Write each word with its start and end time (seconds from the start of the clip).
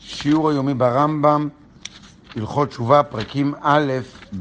שיעור 0.00 0.50
היומי 0.50 0.74
ברמב"ם, 0.74 1.48
הלכות 2.36 2.68
תשובה, 2.68 3.02
פרקים 3.02 3.54
א', 3.60 3.92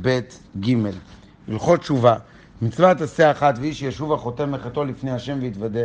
ב', 0.02 0.20
ג'. 0.60 0.74
הלכות 1.48 1.80
תשובה, 1.80 2.16
מצוות 2.62 3.02
עשה 3.02 3.32
אחת 3.32 3.56
ואיש 3.62 3.82
ישוב 3.82 4.14
החותם 4.14 4.52
מחטאו 4.52 4.86
לפני 4.86 5.12
השם 5.12 5.38
ויתוודה. 5.42 5.80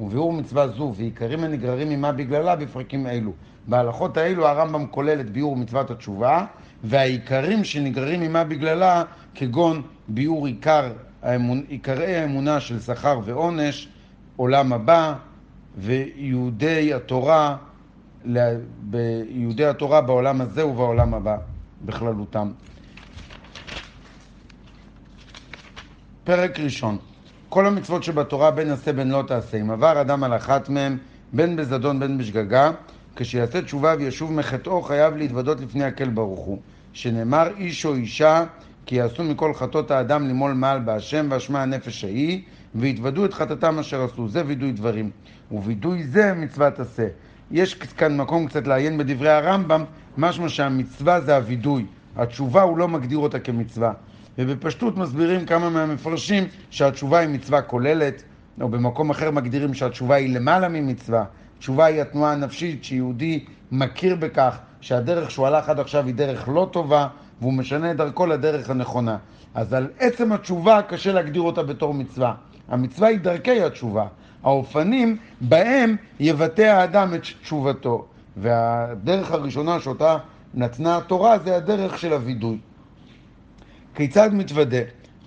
וביאור 0.00 0.32
מצווה 0.32 0.68
זו 0.68 0.92
ועיקרים 0.96 1.44
הנגררים 1.44 1.88
ממה 1.88 2.12
בגללה 2.12 2.56
בפרקים 2.56 3.06
אלו. 3.06 3.32
בהלכות 3.66 4.16
האלו 4.16 4.48
הרמב"ם 4.48 4.86
כולל 4.86 5.20
את 5.20 5.30
ביאור 5.30 5.56
מצוות 5.56 5.90
התשובה 5.90 6.44
והעיקרים 6.84 7.64
שנגררים 7.64 8.20
ממה 8.20 8.44
בגללה 8.44 9.04
כגון 9.34 9.82
ביאור 10.08 10.46
עיקר, 10.46 10.92
האמונ... 11.22 11.62
עיקרי 11.68 12.16
האמונה 12.16 12.60
של 12.60 12.80
שכר 12.80 13.20
ועונש, 13.24 13.88
עולם 14.36 14.72
הבא 14.72 15.14
ויהודי 15.78 16.94
התורה 16.94 17.56
ביהודי 18.80 19.64
התורה 19.64 20.00
בעולם 20.00 20.40
הזה 20.40 20.66
ובעולם 20.66 21.14
הבא 21.14 21.36
בכללותם. 21.84 22.50
פרק 26.24 26.60
ראשון. 26.60 26.98
כל 27.48 27.66
המצוות 27.66 28.02
שבתורה 28.02 28.50
בין 28.50 28.70
עשה 28.70 28.92
בין 28.92 29.10
לא 29.10 29.24
תעשה. 29.26 29.60
אם 29.60 29.70
עבר 29.70 30.00
אדם 30.00 30.24
על 30.24 30.36
אחת 30.36 30.68
מהם 30.68 30.98
בין 31.32 31.56
בזדון 31.56 32.00
בין 32.00 32.18
בשגגה 32.18 32.70
כשיעשה 33.16 33.62
תשובה 33.62 33.94
וישוב 33.98 34.32
מחטאו 34.32 34.82
חייב 34.82 35.16
להתוודות 35.16 35.60
לפני 35.60 35.84
הקל 35.84 36.08
ברוך 36.08 36.40
הוא. 36.40 36.58
שנאמר 36.92 37.48
איש 37.56 37.86
או 37.86 37.94
אישה 37.94 38.44
כי 38.86 38.96
יעשו 38.96 39.24
מכל 39.24 39.54
חטאות 39.54 39.90
האדם 39.90 40.28
למול 40.28 40.52
מעל 40.52 40.80
בהשם 40.80 41.26
ואשמה 41.30 41.62
הנפש 41.62 42.04
ההיא 42.04 42.42
ויתוודו 42.74 43.24
את 43.24 43.34
חטאתם 43.34 43.78
אשר 43.78 44.04
עשו. 44.04 44.28
זה 44.28 44.42
וידוי 44.46 44.72
דברים. 44.72 45.10
ווידוי 45.50 46.04
זה 46.04 46.34
מצוות 46.34 46.80
עשה 46.80 47.06
יש 47.50 47.74
כאן 47.74 48.16
מקום 48.16 48.46
קצת 48.46 48.66
לעיין 48.66 48.98
בדברי 48.98 49.30
הרמב"ם, 49.30 49.84
משמע 50.18 50.48
שהמצווה 50.48 51.20
זה 51.20 51.36
הווידוי, 51.36 51.86
התשובה 52.16 52.62
הוא 52.62 52.78
לא 52.78 52.88
מגדיר 52.88 53.18
אותה 53.18 53.38
כמצווה. 53.38 53.92
ובפשטות 54.38 54.96
מסבירים 54.96 55.46
כמה 55.46 55.70
מהמפרשים 55.70 56.44
שהתשובה 56.70 57.18
היא 57.18 57.28
מצווה 57.28 57.62
כוללת, 57.62 58.22
או 58.60 58.68
במקום 58.68 59.10
אחר 59.10 59.30
מגדירים 59.30 59.74
שהתשובה 59.74 60.14
היא 60.14 60.34
למעלה 60.34 60.68
ממצווה. 60.68 61.24
תשובה 61.58 61.84
היא 61.84 62.00
התנועה 62.00 62.32
הנפשית 62.32 62.84
שיהודי 62.84 63.44
מכיר 63.72 64.16
בכך 64.16 64.58
שהדרך 64.80 65.30
שהוא 65.30 65.46
הלך 65.46 65.68
עד 65.68 65.80
עכשיו 65.80 66.06
היא 66.06 66.14
דרך 66.14 66.48
לא 66.48 66.68
טובה 66.72 67.08
והוא 67.40 67.52
משנה 67.52 67.90
את 67.90 67.96
דרכו 67.96 68.26
לדרך 68.26 68.70
הנכונה. 68.70 69.16
אז 69.54 69.72
על 69.72 69.88
עצם 69.98 70.32
התשובה 70.32 70.82
קשה 70.82 71.12
להגדיר 71.12 71.42
אותה 71.42 71.62
בתור 71.62 71.94
מצווה. 71.94 72.34
המצווה 72.68 73.08
היא 73.08 73.18
דרכי 73.18 73.62
התשובה. 73.62 74.06
האופנים 74.42 75.16
בהם 75.40 75.96
יבטא 76.20 76.62
האדם 76.62 77.14
את 77.14 77.22
תשובתו. 77.42 78.06
והדרך 78.36 79.32
הראשונה 79.32 79.80
שאותה 79.80 80.16
נתנה 80.54 80.96
התורה 80.96 81.38
זה 81.38 81.56
הדרך 81.56 81.98
של 81.98 82.12
הווידוי. 82.12 82.58
כיצד 83.94 84.34
מתוודה? 84.34 84.78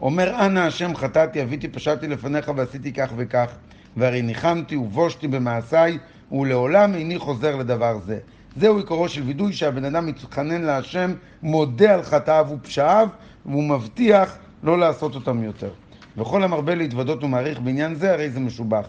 אומר 0.01 0.45
אנא 0.45 0.59
השם 0.59 0.95
חטאתי, 0.95 1.43
אביתי, 1.43 1.67
פשעתי 1.67 2.07
לפניך 2.07 2.51
ועשיתי 2.55 2.93
כך 2.93 3.13
וכך, 3.15 3.51
והרי 3.97 4.21
ניחמתי 4.21 4.75
ובושתי 4.75 5.27
במעשיי, 5.27 5.97
ולעולם 6.31 6.93
איני 6.93 7.19
חוזר 7.19 7.55
לדבר 7.55 7.99
זה. 8.05 8.19
זהו 8.55 8.77
עיקרו 8.77 9.09
של 9.09 9.23
וידוי 9.23 9.53
שהבן 9.53 9.85
אדם 9.85 10.05
מתחנן 10.05 10.61
להשם, 10.61 11.13
מודה 11.43 11.93
על 11.93 12.03
חטאיו 12.03 12.47
ופשעיו, 12.51 13.09
והוא 13.45 13.63
מבטיח 13.63 14.37
לא 14.63 14.79
לעשות 14.79 15.15
אותם 15.15 15.43
יותר. 15.43 15.69
וכל 16.17 16.43
המרבה 16.43 16.75
להתוודות 16.75 17.23
ומעריך 17.23 17.59
בעניין 17.59 17.95
זה, 17.95 18.13
הרי 18.13 18.29
זה 18.29 18.39
משובח. 18.39 18.87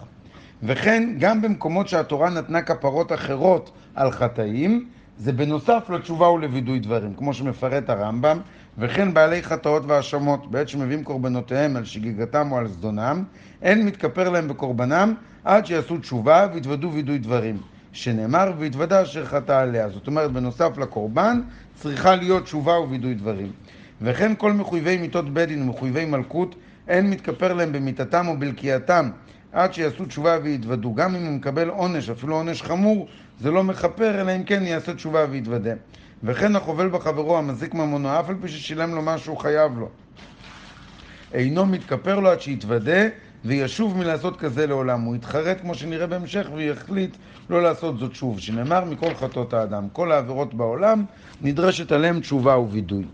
וכן, 0.63 1.09
גם 1.19 1.43
במקומות 1.43 1.89
שהתורה 1.89 2.31
נתנה 2.31 2.63
כפרות 2.63 3.13
אחרות 3.13 3.71
על 3.95 4.11
חטאים, 4.11 4.89
זה 5.19 5.33
בנוסף 5.33 5.91
לתשובה 5.91 6.29
ולווידוי 6.31 6.79
דברים, 6.79 7.15
כמו 7.15 7.35
שמפרט 7.35 7.91
הרמב"ם, 7.91 8.39
וכן 8.79 9.15
בעלי 9.15 9.43
חטאות 9.43 9.83
והאשמות, 9.87 10.51
בעת 10.51 10.69
שמביאים 10.69 11.05
קורבנותיהם 11.05 11.77
על 11.77 11.85
שגיגתם 11.85 12.53
או 12.53 12.59
על 12.59 12.69
זדונם, 12.69 13.25
אין 13.63 13.87
מתכפר 13.87 14.29
להם 14.29 14.49
בקורבנם 14.49 15.15
עד 15.45 15.67
שיעשו 15.67 15.99
תשובה 15.99 16.47
ויתוודו 16.55 16.93
וידוי 16.93 17.19
דברים, 17.19 17.57
שנאמר 17.93 18.53
והתוודה 18.59 19.03
אשר 19.03 19.25
חטא 19.25 19.53
עליה. 19.53 19.89
זאת 19.89 20.07
אומרת, 20.07 20.33
בנוסף 20.33 20.79
לקורבן 20.79 21.41
צריכה 21.75 22.17
להיות 22.17 22.45
תשובה 22.45 22.73
ווידוי 22.73 23.15
דברים. 23.15 23.53
וכן 24.03 24.33
כל 24.39 24.53
מחויבי 24.53 24.97
מיתות 24.97 25.35
בית 25.35 25.49
דין 25.49 25.63
ומחויבי 25.63 26.05
מלכות, 26.05 26.55
אין 26.89 27.11
מתכפר 27.11 27.53
להם 27.53 27.73
במיתתם 27.73 28.29
או 28.29 28.37
בלקייתם 28.37 29.11
עד 29.53 29.75
שיעשו 29.75 30.05
תשובה 30.05 30.39
ויתוודו. 30.43 30.95
גם 30.95 31.15
אם 31.15 31.27
הוא 31.27 31.33
מקבל 31.33 31.69
עונש, 31.69 32.11
אפילו 32.11 32.37
עונש 32.37 32.63
חמור, 32.63 33.09
זה 33.41 33.51
לא 33.51 33.65
מכפר, 33.65 34.21
אלא 34.21 34.37
אם 34.37 34.45
כן 34.45 34.63
יעשה 34.67 34.95
תשובה 34.95 35.27
ויתוודה. 35.31 35.73
וכן 36.25 36.57
החובל 36.57 36.89
בחברו 36.89 37.39
המזיק 37.39 37.75
ממונו, 37.75 38.21
אף 38.21 38.29
על 38.29 38.37
פי 38.43 38.49
ששילם 38.49 38.95
לו 38.95 39.03
מה 39.03 39.19
שהוא 39.19 39.39
חייב 39.39 39.79
לו. 39.79 39.89
אינו 41.33 41.67
מתכפר 41.67 42.21
לו 42.21 42.31
עד 42.31 42.41
שיתוודה 42.41 43.09
וישוב 43.45 43.97
מלעשות 43.97 44.39
כזה 44.39 44.67
לעולם. 44.67 45.01
הוא 45.01 45.17
יתחרט 45.17 45.61
כמו 45.61 45.75
שנראה 45.75 46.07
בהמשך 46.07 46.49
ויחליט 46.55 47.17
לא 47.51 47.63
לעשות 47.63 47.99
זאת 47.99 48.15
שוב. 48.15 48.41
שנאמר 48.41 48.85
מכל 48.85 49.15
חטאות 49.15 49.55
האדם. 49.55 49.89
כל 49.93 50.13
העבירות 50.13 50.55
בעולם 50.55 51.05
נדרשת 51.43 51.93
עליהם 51.93 52.21
תשובה 52.21 52.59
ווידוי. 52.59 53.05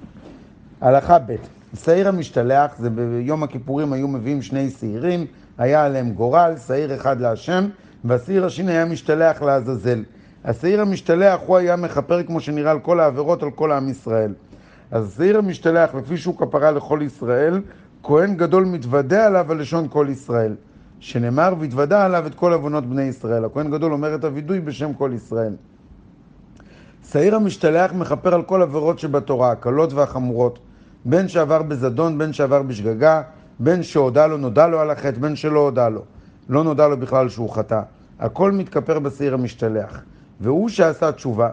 הלכה 0.81 1.19
ב' 1.19 1.37
שעיר 1.85 2.09
המשתלח, 2.09 2.73
זה 2.79 2.91
ביום 2.91 3.43
הכיפורים 3.43 3.93
היו 3.93 4.09
מביאים 4.09 4.43
שני 4.43 4.71
שעירים 4.71 5.27
היה 5.59 5.85
עליהם 5.85 6.11
גורל, 6.11 6.55
שעיר 6.67 6.95
אחד 6.95 7.21
להשם, 7.21 7.69
והשעיר 8.05 8.45
השני 8.45 8.73
היה 8.73 8.85
משתלח 8.85 9.43
לעזאזל. 9.43 10.03
השעיר 10.45 10.81
המשתלח 10.81 11.41
הוא 11.47 11.57
היה 11.57 11.77
מכפר 11.77 12.23
כמו 12.23 12.41
שנראה 12.41 12.71
על 12.71 12.81
כל 12.81 13.01
העבירות 13.01 13.43
על 13.43 13.51
כל 13.51 13.73
עם 13.73 13.89
ישראל. 13.89 14.35
אז 14.91 15.13
השעיר 15.13 15.39
המשתלח, 15.39 15.95
לפי 15.95 16.17
שהוא 16.17 16.37
כפרה 16.39 16.71
לכל 16.71 17.01
ישראל, 17.03 17.61
כהן 18.03 18.37
גדול 18.37 18.65
מתוודה 18.65 19.27
עליו 19.27 19.53
על 19.53 19.61
לשון 19.61 19.87
כל 19.91 20.07
ישראל. 20.11 20.55
שנאמר, 21.01 21.55
והתוודה 21.59 22.05
עליו 22.05 22.27
את 22.27 22.35
כל 22.35 22.53
עוונות 22.53 22.87
בני 22.87 23.03
ישראל. 23.03 23.45
הכהן 23.45 23.71
גדול 23.71 23.93
אומר 23.93 24.15
את 24.15 24.25
הווידוי 24.25 24.61
בשם 24.61 24.93
כל 24.93 25.11
ישראל. 25.15 25.53
שעיר 27.13 27.35
המשתלח 27.35 27.93
מכפר 27.93 28.35
על 28.35 28.43
כל 28.43 28.63
עבירות 28.63 28.99
שבתורה, 28.99 29.51
הקלות 29.51 29.93
והחמורות, 29.93 30.59
בין 31.05 31.29
שעבר 31.29 31.63
בזדון, 31.63 32.19
בין 32.19 32.33
שעבר 32.33 32.63
בשגגה, 32.63 33.23
בין 33.61 33.83
שהודה 33.83 34.27
לו, 34.27 34.37
נודע 34.37 34.67
לו 34.67 34.81
על 34.81 34.91
החטא, 34.91 35.21
בין 35.21 35.37
שלא 35.37 35.61
הודה 35.61 35.89
לו. 35.89 36.03
לא 36.49 36.65
נודע 36.65 36.89
לו 36.89 36.97
בכלל 36.97 37.29
שהוא 37.29 37.51
חטא. 37.51 37.81
הכל 38.19 38.53
מתכפר 38.53 38.99
בשעיר 38.99 39.35
המשתלח. 39.35 40.03
והוא 40.41 40.69
שעשה 40.69 41.13
תשובה. 41.13 41.49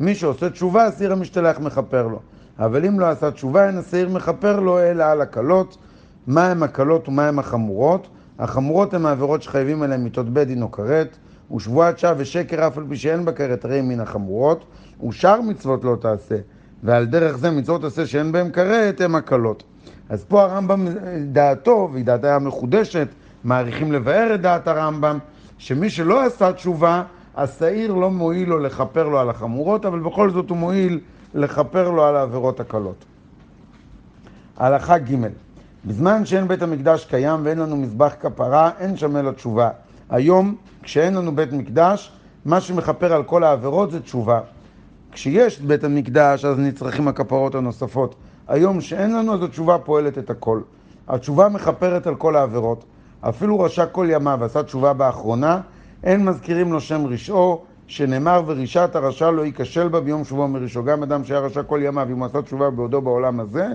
מי 0.00 0.14
שעושה 0.14 0.50
תשובה, 0.50 0.84
השעיר 0.84 1.12
המשתלח 1.12 1.58
מכפר 1.58 2.06
לו. 2.06 2.20
אבל 2.58 2.84
אם 2.84 3.00
לא 3.00 3.06
עשה 3.06 3.30
תשובה, 3.30 3.66
אין 3.66 3.78
השעיר 3.78 4.08
מכפר 4.08 4.60
לו, 4.60 4.80
אלא 4.80 5.04
על 5.04 5.20
הקלות. 5.20 5.76
מה 6.26 6.46
הם 6.46 6.62
הקלות 6.62 7.08
ומה 7.08 7.28
הם 7.28 7.38
החמורות? 7.38 8.08
החמורות 8.38 8.94
הן 8.94 9.06
העבירות 9.06 9.42
שחייבים 9.42 9.82
עליהן 9.82 10.02
מיתות 10.02 10.28
בית 10.28 10.48
דין 10.48 10.62
או 10.62 10.70
כרת, 10.72 11.16
ושבועת 11.54 11.98
שווא 11.98 12.14
ושקר 12.16 12.66
אף 12.66 12.78
על 12.78 12.84
פי 12.88 12.96
שאין 12.96 13.24
בה 13.24 13.32
כרת, 13.32 13.64
הרי 13.64 13.80
מן 13.80 14.00
החמורות, 14.00 14.64
ושאר 15.08 15.40
מצוות 15.40 15.84
לא 15.84 15.96
תעשה. 16.00 16.36
ועל 16.82 17.06
דרך 17.06 17.36
זה 17.36 17.50
מצוות 17.50 17.84
עשה 17.84 18.06
שאין 18.06 18.32
בהן 18.32 18.50
כרת, 18.52 19.00
הן 19.00 19.14
הקלות. 19.14 19.62
אז 20.10 20.24
פה 20.24 20.42
הרמב"ם, 20.42 20.88
דעתו, 21.32 21.88
והיא 21.92 22.04
דעתה 22.04 22.36
המחודשת, 22.36 23.08
מעריכים 23.44 23.92
לבאר 23.92 24.34
את 24.34 24.40
דעת 24.40 24.68
הרמב"ם, 24.68 25.18
שמי 25.58 25.90
שלא 25.90 26.24
עשה 26.24 26.52
תשובה, 26.52 27.02
השעיר 27.36 27.94
לא 27.94 28.10
מועיל 28.10 28.48
לו 28.48 28.58
לכפר 28.58 29.08
לו 29.08 29.18
על 29.18 29.30
החמורות, 29.30 29.86
אבל 29.86 29.98
בכל 29.98 30.30
זאת 30.30 30.50
הוא 30.50 30.58
מועיל 30.58 31.00
לכפר 31.34 31.90
לו 31.90 32.04
על 32.04 32.16
העבירות 32.16 32.60
הקלות. 32.60 33.04
הלכה 34.56 34.98
ג' 34.98 35.14
בזמן 35.84 36.26
שאין 36.26 36.48
בית 36.48 36.62
המקדש 36.62 37.04
קיים 37.04 37.40
ואין 37.42 37.58
לנו 37.58 37.76
מזבח 37.76 38.14
כפרה, 38.20 38.70
אין 38.78 38.96
שם 38.96 39.16
אלא 39.16 39.30
תשובה. 39.30 39.70
היום, 40.10 40.54
כשאין 40.82 41.14
לנו 41.14 41.36
בית 41.36 41.52
מקדש, 41.52 42.12
מה 42.44 42.60
שמכפר 42.60 43.12
על 43.12 43.22
כל 43.22 43.44
העבירות 43.44 43.90
זה 43.90 44.00
תשובה. 44.00 44.40
כשיש 45.12 45.60
בית 45.60 45.84
המקדש, 45.84 46.44
אז 46.44 46.58
נצרכים 46.58 47.08
הכפרות 47.08 47.54
הנוספות. 47.54 48.14
היום 48.50 48.80
שאין 48.80 49.16
לנו, 49.16 49.34
אז 49.34 49.42
התשובה 49.42 49.78
פועלת 49.78 50.18
את 50.18 50.30
הכל. 50.30 50.60
התשובה 51.08 51.48
מכפרת 51.48 52.06
על 52.06 52.14
כל 52.14 52.36
העבירות. 52.36 52.84
אפילו 53.20 53.60
רשע 53.60 53.86
כל 53.86 54.06
ימיו 54.10 54.38
ועשה 54.40 54.62
תשובה 54.62 54.92
באחרונה, 54.92 55.60
אין 56.04 56.24
מזכירים 56.24 56.72
לו 56.72 56.80
שם 56.80 57.06
רשעו, 57.06 57.62
שנאמר 57.86 58.42
ורשעת 58.46 58.96
הרשע 58.96 59.30
לא 59.30 59.46
ייכשל 59.46 59.88
בה 59.88 60.00
ביום 60.00 60.24
שבוע 60.24 60.46
מרשעו. 60.46 60.84
גם 60.84 61.02
אדם 61.02 61.24
שהיה 61.24 61.40
רשע 61.40 61.62
כל 61.62 61.80
ימיו, 61.82 62.06
אם 62.10 62.18
הוא 62.18 62.26
עשה 62.26 62.42
תשובה 62.42 62.70
בעודו 62.70 63.00
בעולם 63.00 63.40
הזה, 63.40 63.66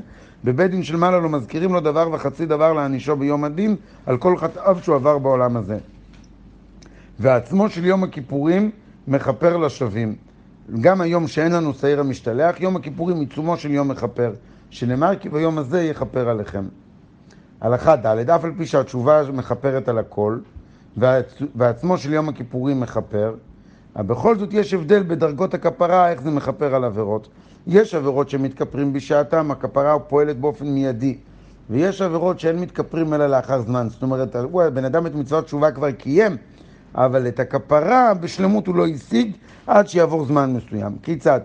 בבית 0.43 0.71
דין 0.71 0.83
של 0.83 0.95
מעלה 0.95 1.19
לא 1.19 1.29
מזכירים 1.29 1.73
לו 1.73 1.79
דבר 1.79 2.09
וחצי 2.11 2.45
דבר 2.45 2.73
להענישו 2.73 3.15
ביום 3.15 3.43
הדין 3.43 3.75
על 4.05 4.17
כל 4.17 4.37
חטאיו 4.37 4.77
שהוא 4.81 4.95
עבר 4.95 5.17
בעולם 5.17 5.57
הזה. 5.57 5.77
ועצמו 7.19 7.69
של 7.69 7.85
יום 7.85 8.03
הכיפורים 8.03 8.71
מכפר 9.07 9.57
לשווים. 9.57 10.15
גם 10.81 11.01
היום 11.01 11.27
שאין 11.27 11.51
לנו 11.51 11.73
שעיר 11.73 11.99
המשתלח, 11.99 12.61
יום 12.61 12.75
הכיפורים 12.75 13.19
עיצומו 13.19 13.57
של 13.57 13.71
יום 13.71 13.87
מכפר. 13.87 14.31
שנאמר 14.69 15.15
כי 15.15 15.29
ביום 15.29 15.57
הזה 15.57 15.83
יכפר 15.83 16.29
עליכם. 16.29 16.63
הלכה 17.61 17.95
ד' 17.95 18.29
אף 18.29 18.43
על 18.43 18.51
פי 18.57 18.65
שהתשובה 18.65 19.21
מכפרת 19.33 19.87
על 19.87 19.97
הכל, 19.97 20.39
והעצמו 21.55 21.97
של 21.97 22.13
יום 22.13 22.29
הכיפורים 22.29 22.79
מכפר, 22.79 23.35
בכל 23.97 24.37
זאת 24.37 24.53
יש 24.53 24.73
הבדל 24.73 25.03
בדרגות 25.03 25.53
הכפרה, 25.53 26.09
איך 26.09 26.21
זה 26.21 26.31
מכפר 26.31 26.75
על 26.75 26.83
עבירות. 26.83 27.27
יש 27.67 27.95
עבירות 27.95 28.29
שמתכפרים 28.29 28.93
בשעתם, 28.93 29.51
הכפרה 29.51 29.99
פועלת 29.99 30.39
באופן 30.39 30.67
מיידי. 30.67 31.17
ויש 31.69 32.01
עבירות 32.01 32.39
שאין 32.39 32.59
מתכפרים 32.59 33.13
אלא 33.13 33.27
לאחר 33.27 33.61
זמן. 33.61 33.87
זאת 33.89 34.03
אומרת, 34.03 34.35
בן 34.73 34.85
אדם 34.85 35.07
את 35.07 35.15
מצוות 35.15 35.45
תשובה 35.45 35.71
כבר 35.71 35.91
קיים, 35.91 36.37
אבל 36.95 37.27
את 37.27 37.39
הכפרה 37.39 38.13
בשלמות 38.13 38.67
הוא 38.67 38.75
לא 38.75 38.87
השיג 38.87 39.31
עד 39.67 39.87
שיעבור 39.87 40.25
זמן 40.25 40.53
מסוים. 40.53 40.97
כיצד? 41.03 41.39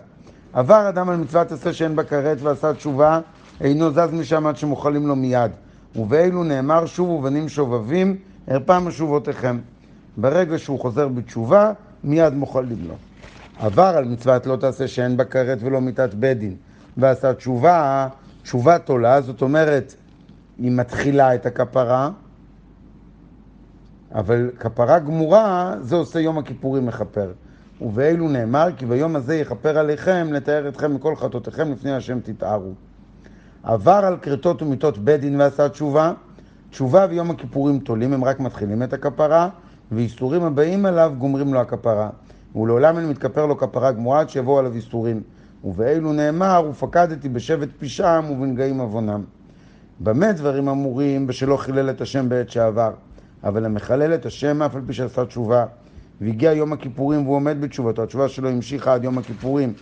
עבר 0.53 0.89
אדם 0.89 1.09
על 1.09 1.17
מצוות 1.17 1.53
עשה 1.53 1.73
שאין 1.73 1.97
בה 1.97 2.05
כרת 2.05 2.43
ועשה 2.43 2.75
תשובה, 2.75 3.21
אינו 3.61 3.91
זז 3.91 4.13
משם 4.13 4.47
עד 4.47 4.57
שמוכלים 4.57 5.07
לו 5.07 5.17
מיד. 5.17 5.51
ובאלו 5.97 6.45
נאמר 6.45 6.87
שובו 6.87 7.23
בנים 7.23 7.49
שובבים, 7.49 8.17
הרפה 8.49 8.81
משובותיכם. 8.81 9.59
ברגע 10.17 10.59
שהוא 10.59 10.81
חוזר 10.81 11.09
בתשובה, 11.09 11.73
מיד 12.05 12.35
מוכלים 12.35 12.89
לו. 12.89 12.95
עבר 13.59 13.93
על 13.97 14.05
מצוות 14.05 14.47
לא 14.47 14.57
תעשה 14.57 14.89
שאין 14.89 15.17
בה 15.17 15.25
כרת 15.25 15.59
ולא 15.61 15.81
מיתת 15.81 16.15
בית 16.15 16.39
דין, 16.39 16.57
ועשה 16.97 17.35
תשובה, 17.35 18.09
תשובה 18.43 18.79
תולה, 18.79 19.21
זאת 19.21 19.43
אומרת, 19.43 19.95
היא 20.59 20.73
מתחילה 20.73 21.35
את 21.35 21.47
הכפרה, 21.47 22.11
אבל 24.15 24.51
כפרה 24.59 24.99
גמורה, 24.99 25.75
זה 25.81 25.97
עושה 25.97 26.21
יום 26.21 26.39
הכיפורים 26.39 26.87
מכפר. 26.87 27.33
ובאלו 27.81 28.29
נאמר, 28.29 28.69
כי 28.77 28.87
ביום 28.87 29.17
הזה 29.17 29.37
יכפר 29.37 29.79
עליכם 29.79 30.29
לתאר 30.33 30.69
אתכם 30.69 30.95
מכל 30.95 31.17
חטאותיכם 31.17 31.73
לפני 31.73 31.93
השם 31.93 32.21
תתארו. 32.21 32.73
עבר 33.63 34.01
על 34.05 34.17
כרתות 34.17 34.63
ומיתות 34.63 34.99
בית 34.99 35.21
דין 35.21 35.41
ועשה 35.41 35.69
תשובה, 35.69 36.13
תשובה 36.71 37.07
ויום 37.11 37.31
הכיפורים 37.31 37.79
תולים, 37.79 38.13
הם 38.13 38.25
רק 38.25 38.41
מתחילים 38.41 38.83
את 38.83 38.93
הכפרה, 38.93 39.49
ואיסורים 39.93 40.43
הבאים 40.43 40.87
עליו 40.87 41.13
גומרים 41.19 41.55
לו 41.55 41.61
הכפרה. 41.61 42.11
ולעולם 42.57 42.99
אין 42.99 43.09
מתכפר 43.09 43.47
לו 43.47 43.59
כפרה 43.59 43.93
גמורה 43.93 44.21
עד 44.21 44.29
שיבואו 44.29 44.59
עליו 44.59 44.75
איסורים. 44.75 45.23
ובאלו 45.65 46.13
נאמר, 46.13 46.67
ופקדתי 46.71 47.29
בשבט 47.29 47.69
פשעם 47.79 48.31
ובנגעים 48.31 48.81
עוונם. 48.81 49.23
במה 50.01 50.33
דברים 50.33 50.69
אמורים 50.69 51.27
בשלא 51.27 51.57
חילל 51.57 51.91
את 51.91 52.01
השם 52.01 52.29
בעת 52.29 52.51
שעבר? 52.51 52.93
אבל 53.45 53.65
המחלל 53.65 54.15
את 54.15 54.27
השם 54.27 54.63
אף 54.63 54.77
על 54.77 54.83
פי 54.87 54.93
שעשה 54.93 55.25
תשובה. 55.25 55.65
והגיע 56.21 56.53
יום 56.53 56.73
הכיפורים 56.73 57.25
והוא 57.25 57.37
עומד 57.37 57.61
בתשובתו, 57.61 58.03
התשובה 58.03 58.29
שלו 58.29 58.49
המשיכה 58.49 58.95
עד 58.95 59.05
יום 59.05 59.19
הכיפורים, 59.19 59.73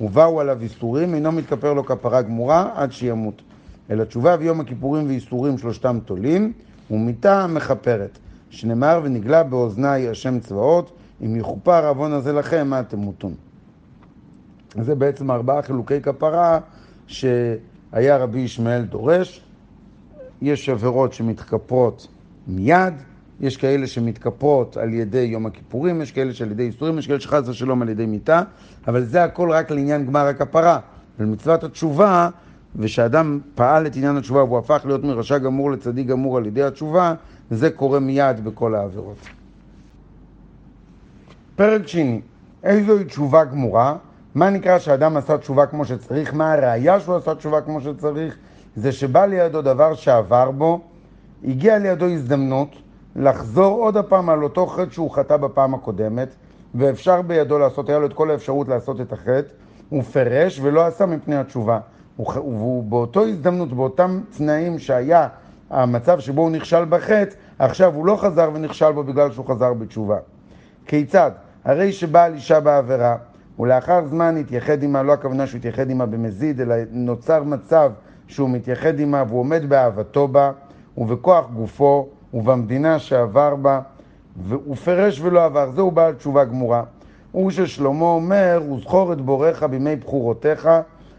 ובאו 0.00 0.40
עליו 0.40 0.62
איסורים, 0.62 1.14
אינו 1.14 1.32
מתכפר 1.32 1.72
לו 1.72 1.84
כפרה 1.86 2.22
גמורה 2.22 2.70
עד 2.74 2.92
שימות. 2.92 3.42
אלא 3.90 4.04
תשובה 4.04 4.36
ויום 4.38 4.60
הכיפורים 4.60 5.06
ואיסורים 5.06 5.58
שלושתם 5.58 5.98
תולים, 6.04 6.52
ומיתה 6.90 7.46
מכפרת. 7.46 8.18
שנאמר 8.50 9.00
ונגלה 9.04 9.42
באוזני 9.42 10.08
השם 10.08 10.40
צבאות, 10.40 10.96
אם 11.24 11.36
יכופר 11.36 11.88
עוון 11.88 12.12
הזה 12.12 12.32
לכם, 12.32 12.68
מה 12.68 12.82
תמותון. 12.82 13.34
זה 14.82 14.94
בעצם 14.94 15.30
ארבעה 15.30 15.62
חילוקי 15.62 16.00
כפרה 16.00 16.60
שהיה 17.06 18.16
רבי 18.16 18.40
ישמעאל 18.40 18.82
דורש. 18.82 19.44
יש 20.42 20.68
עבירות 20.68 21.12
שמתכפרות 21.12 22.06
מיד, 22.46 22.94
יש 23.40 23.56
כאלה 23.56 23.86
שמתכפרות 23.86 24.76
על 24.76 24.94
ידי 24.94 25.18
יום 25.18 25.46
הכיפורים, 25.46 26.02
יש 26.02 26.12
כאלה 26.12 26.34
שעל 26.34 26.50
ידי 26.50 26.62
איסורים, 26.62 26.98
יש 26.98 27.06
כאלה 27.06 27.20
שחס 27.20 27.48
ושלום 27.48 27.82
על 27.82 27.88
ידי 27.88 28.06
מיתה, 28.06 28.42
אבל 28.88 29.04
זה 29.04 29.24
הכל 29.24 29.50
רק 29.50 29.70
לעניין 29.70 30.06
גמר 30.06 30.26
הכפרה. 30.26 30.78
ולמצוות 31.18 31.64
התשובה, 31.64 32.28
ושאדם 32.76 33.40
פעל 33.54 33.86
את 33.86 33.96
עניין 33.96 34.16
התשובה 34.16 34.44
והוא 34.44 34.58
הפך 34.58 34.82
להיות 34.84 35.04
מרשע 35.04 35.38
גמור 35.38 35.70
לצדיק 35.70 36.06
גמור 36.06 36.36
על 36.36 36.46
ידי 36.46 36.62
התשובה, 36.62 37.14
זה 37.50 37.70
קורה 37.70 38.00
מיד 38.00 38.44
בכל 38.44 38.74
העבירות. 38.74 39.18
פרק 41.56 41.86
שני, 41.86 42.20
איזוהי 42.64 43.04
תשובה 43.04 43.44
גמורה? 43.44 43.96
מה 44.34 44.50
נקרא 44.50 44.78
שאדם 44.78 45.16
עשה 45.16 45.38
תשובה 45.38 45.66
כמו 45.66 45.84
שצריך? 45.84 46.34
מה 46.34 46.52
הראייה 46.52 47.00
שהוא 47.00 47.16
עשה 47.16 47.34
תשובה 47.34 47.60
כמו 47.60 47.80
שצריך? 47.80 48.36
זה 48.76 48.92
שבא 48.92 49.26
לידו 49.26 49.62
דבר 49.62 49.94
שעבר 49.94 50.50
בו, 50.50 50.80
הגיעה 51.44 51.78
לידו 51.78 52.06
הזדמנות 52.06 52.76
לחזור 53.18 53.84
עוד 53.84 53.96
הפעם 53.96 54.30
על 54.30 54.42
אותו 54.42 54.66
חטא 54.66 54.90
שהוא 54.90 55.10
חטא 55.10 55.36
בפעם 55.36 55.74
הקודמת, 55.74 56.28
ואפשר 56.74 57.22
בידו 57.22 57.58
לעשות, 57.58 57.88
היה 57.88 57.98
לו 57.98 58.06
את 58.06 58.12
כל 58.12 58.30
האפשרות 58.30 58.68
לעשות 58.68 59.00
את 59.00 59.12
החטא, 59.12 59.48
הוא 59.88 60.02
פירש 60.02 60.60
ולא 60.62 60.86
עשה 60.86 61.06
מפני 61.06 61.36
התשובה. 61.36 61.78
והוא 62.18 62.84
באותו 62.84 63.24
הזדמנות, 63.24 63.72
באותם 63.72 64.20
תנאים 64.36 64.78
שהיה 64.78 65.28
המצב 65.70 66.20
שבו 66.20 66.42
הוא 66.42 66.50
נכשל 66.50 66.84
בחטא, 66.84 67.34
עכשיו 67.58 67.94
הוא 67.94 68.06
לא 68.06 68.16
חזר 68.16 68.50
ונכשל 68.54 68.92
בו 68.92 69.04
בגלל 69.04 69.32
שהוא 69.32 69.46
חזר 69.46 69.72
בתשובה. 69.72 70.16
כיצד? 70.86 71.30
הרי 71.64 71.92
שבעל 71.92 72.34
אישה 72.34 72.60
בעבירה, 72.60 73.16
ולאחר 73.58 74.06
זמן 74.06 74.36
התייחד 74.36 74.82
עמה, 74.82 75.02
לא 75.02 75.12
הכוונה 75.12 75.46
שהוא 75.46 75.58
התייחד 75.58 75.90
עמה 75.90 76.06
במזיד, 76.06 76.60
אלא 76.60 76.74
נוצר 76.90 77.42
מצב 77.42 77.92
שהוא 78.26 78.50
מתייחד 78.50 79.00
עמה 79.00 79.24
והוא 79.28 79.40
עומד 79.40 79.68
באהבתו 79.68 80.28
בה, 80.28 80.52
ובכוח 80.98 81.50
גופו, 81.50 82.08
ובמדינה 82.34 82.98
שעבר 82.98 83.54
בה, 83.54 83.80
והוא 84.36 84.76
פירש 84.76 85.20
ולא 85.20 85.44
עבר. 85.44 85.70
זהו 85.74 85.90
בעל 85.90 86.14
תשובה 86.14 86.44
גמורה. 86.44 86.82
הוא 87.32 87.50
ששלמה 87.50 88.04
אומר, 88.04 88.62
וזכור 88.72 89.12
את 89.12 89.20
בוריך 89.20 89.62
בימי 89.62 89.96
בחורותיך, 89.96 90.68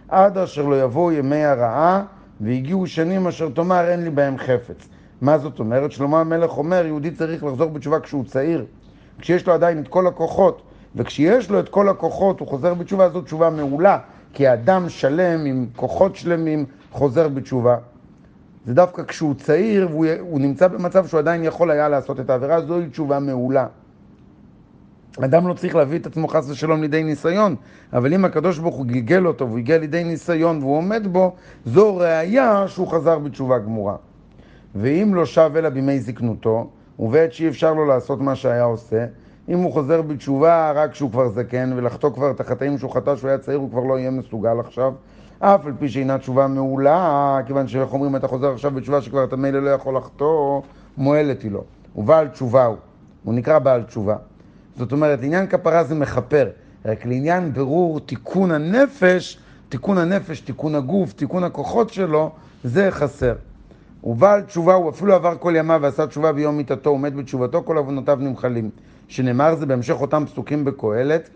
עד 0.08 0.38
אשר 0.38 0.66
לא 0.66 0.82
יבואו 0.84 1.12
ימי 1.12 1.44
הרעה, 1.44 2.04
והגיעו 2.42 2.88
שנים 2.88 3.28
אשר 3.28 3.50
תאמר 3.50 3.88
אין 3.88 4.04
לי 4.04 4.10
בהם 4.10 4.38
חפץ. 4.38 4.88
מה 5.22 5.38
זאת 5.38 5.60
אומרת? 5.60 5.92
שלמה 5.92 6.20
המלך 6.20 6.58
אומר, 6.58 6.86
יהודי 6.86 7.12
צריך 7.12 7.44
לחזור 7.44 7.70
בתשובה 7.70 8.00
כשהוא 8.00 8.26
צעיר, 8.26 8.66
כשיש 9.20 9.48
לו 9.48 9.54
עדיין 9.54 9.80
את 9.80 9.88
כל 9.88 10.08
הכוחות, 10.08 10.62
וכשיש 10.96 11.50
לו 11.50 11.60
את 11.60 11.70
כל 11.70 11.90
הכוחות 11.90 12.40
הוא 12.40 12.48
חוזר 12.48 12.74
בתשובה, 12.74 13.10
זו 13.10 13.22
תשובה 13.22 13.50
מעולה, 13.50 13.98
כי 14.34 14.54
אדם 14.54 14.90
שלם 14.90 15.46
עם 15.46 15.66
כוחות 15.76 16.16
שלמים 16.16 16.66
חוזר 16.92 17.28
בתשובה. 17.28 17.78
זה 18.66 18.74
דווקא 18.74 19.04
כשהוא 19.04 19.36
צעיר 19.36 19.90
והוא 19.92 20.40
נמצא 20.40 20.68
במצב 20.68 21.08
שהוא 21.08 21.20
עדיין 21.20 21.44
יכול 21.44 21.72
היה 21.72 21.90
לעשות 21.90 22.20
את 22.20 22.30
העבירה, 22.30 22.62
זוהי 22.62 22.90
תשובה 22.90 23.20
מעולה. 23.20 23.68
אדם 25.22 25.48
לא 25.48 25.54
צריך 25.54 25.76
להביא 25.76 26.00
את 26.00 26.06
עצמו 26.06 26.28
חס 26.28 26.50
ושלום 26.50 26.82
לידי 26.82 27.04
ניסיון, 27.04 27.56
אבל 27.94 28.14
אם 28.14 28.26
הקדוש 28.26 28.60
ברוך 28.60 28.76
הוא 28.76 28.86
גלגל 28.86 29.28
אותו 29.28 29.48
והוא 29.48 29.60
הגיע 29.60 29.78
לידי 29.78 30.04
ניסיון 30.04 30.60
והוא 30.60 30.78
עומד 30.78 31.08
בו, 31.12 31.36
זו 31.66 31.96
ראייה 31.96 32.68
שהוא 32.68 32.88
חזר 32.88 33.20
בתשובה 33.20 33.60
גמורה. 33.60 33.96
ואם 34.76 35.16
לא 35.16 35.26
שב 35.26 35.52
אלא 35.56 35.70
בימי 35.70 36.00
זקנותו, 36.00 36.70
ובעת 37.00 37.34
שאי 37.34 37.48
אפשר 37.48 37.74
לו 37.74 37.86
לעשות 37.86 38.22
מה 38.22 38.36
שהיה 38.36 38.64
עושה, 38.64 39.06
אם 39.50 39.60
הוא 39.60 39.74
חוזר 39.74 40.02
בתשובה 40.02 40.72
רק 40.72 40.92
כשהוא 40.92 41.12
כבר 41.12 41.30
זקן 41.30 41.74
ולחטוא 41.76 42.10
כבר 42.10 42.32
את 42.32 42.40
החטאים 42.40 42.78
שהוא 42.78 42.92
חטא 42.92 43.16
כשהוא 43.16 43.30
היה 43.30 43.38
צעיר, 43.38 43.58
הוא 43.58 43.70
כבר 43.70 43.84
לא 43.84 44.00
יהיה 44.00 44.12
מסוגל 44.12 44.60
עכשיו, 44.60 44.94
אף 45.40 45.66
על 45.66 45.74
פי 45.80 45.90
שאינה 45.90 46.18
תשובה 46.18 46.48
מעולה, 46.48 47.40
כיוון 47.48 47.68
שאיך 47.68 47.94
אומרים, 47.94 48.16
אתה 48.16 48.28
חוזר 48.28 48.52
עכשיו 48.52 48.72
בתשובה 48.72 49.02
שכבר 49.02 49.24
אתה 49.24 49.36
מילא 49.36 49.60
לא 49.60 49.70
יכול 49.70 49.98
לחטוא, 49.98 50.62
מועלת 50.98 51.42
היא 51.42 51.52
לו. 51.52 51.64
הוא 51.94 52.04
בעל 52.04 52.28
תשובה 52.28 52.66
הוא, 52.66 52.78
הוא 53.24 53.34
נקרא 53.34 53.60
בעל 53.60 53.84
תשובה. 53.84 54.16
זאת 54.78 54.92
אומרת, 54.92 55.24
עניין 55.24 55.48
כפרה 55.48 55.84
זה 55.84 55.96
מכפר, 55.96 56.50
רק 56.86 57.06
לעניין 57.06 57.54
ברור 57.54 58.00
תיקון 58.00 58.52
הנפש, 58.52 59.40
תיקון 59.70 59.98
הנפש, 59.98 60.40
תיקון 60.40 60.76
הגוף, 60.76 61.14
תיקון 61.14 61.44
הכוחות 61.44 61.90
שלו, 61.90 62.32
זה 62.64 62.92
חסר. 62.92 63.36
הוא 64.02 64.16
בעל 64.16 64.42
תשובה, 64.42 64.74
הוא 64.74 64.90
אפילו 64.90 65.14
עבר 65.14 65.36
כל 65.40 65.54
ימיו 65.56 65.80
ועשה 65.82 66.08
תשובה 66.08 66.32
ביום 66.32 66.58
מיתתו, 66.58 66.90
עומד 66.90 67.16
בתשובתו, 67.16 67.64
כל 67.64 67.78
עוונותיו 67.78 68.18
נמחלים. 68.22 68.70
שנאמר 69.08 69.56
זה 69.56 69.66
בהמשך 69.66 70.02
אותם 70.02 70.24
פסוקים 70.26 70.66
בקהלת, 70.66 71.30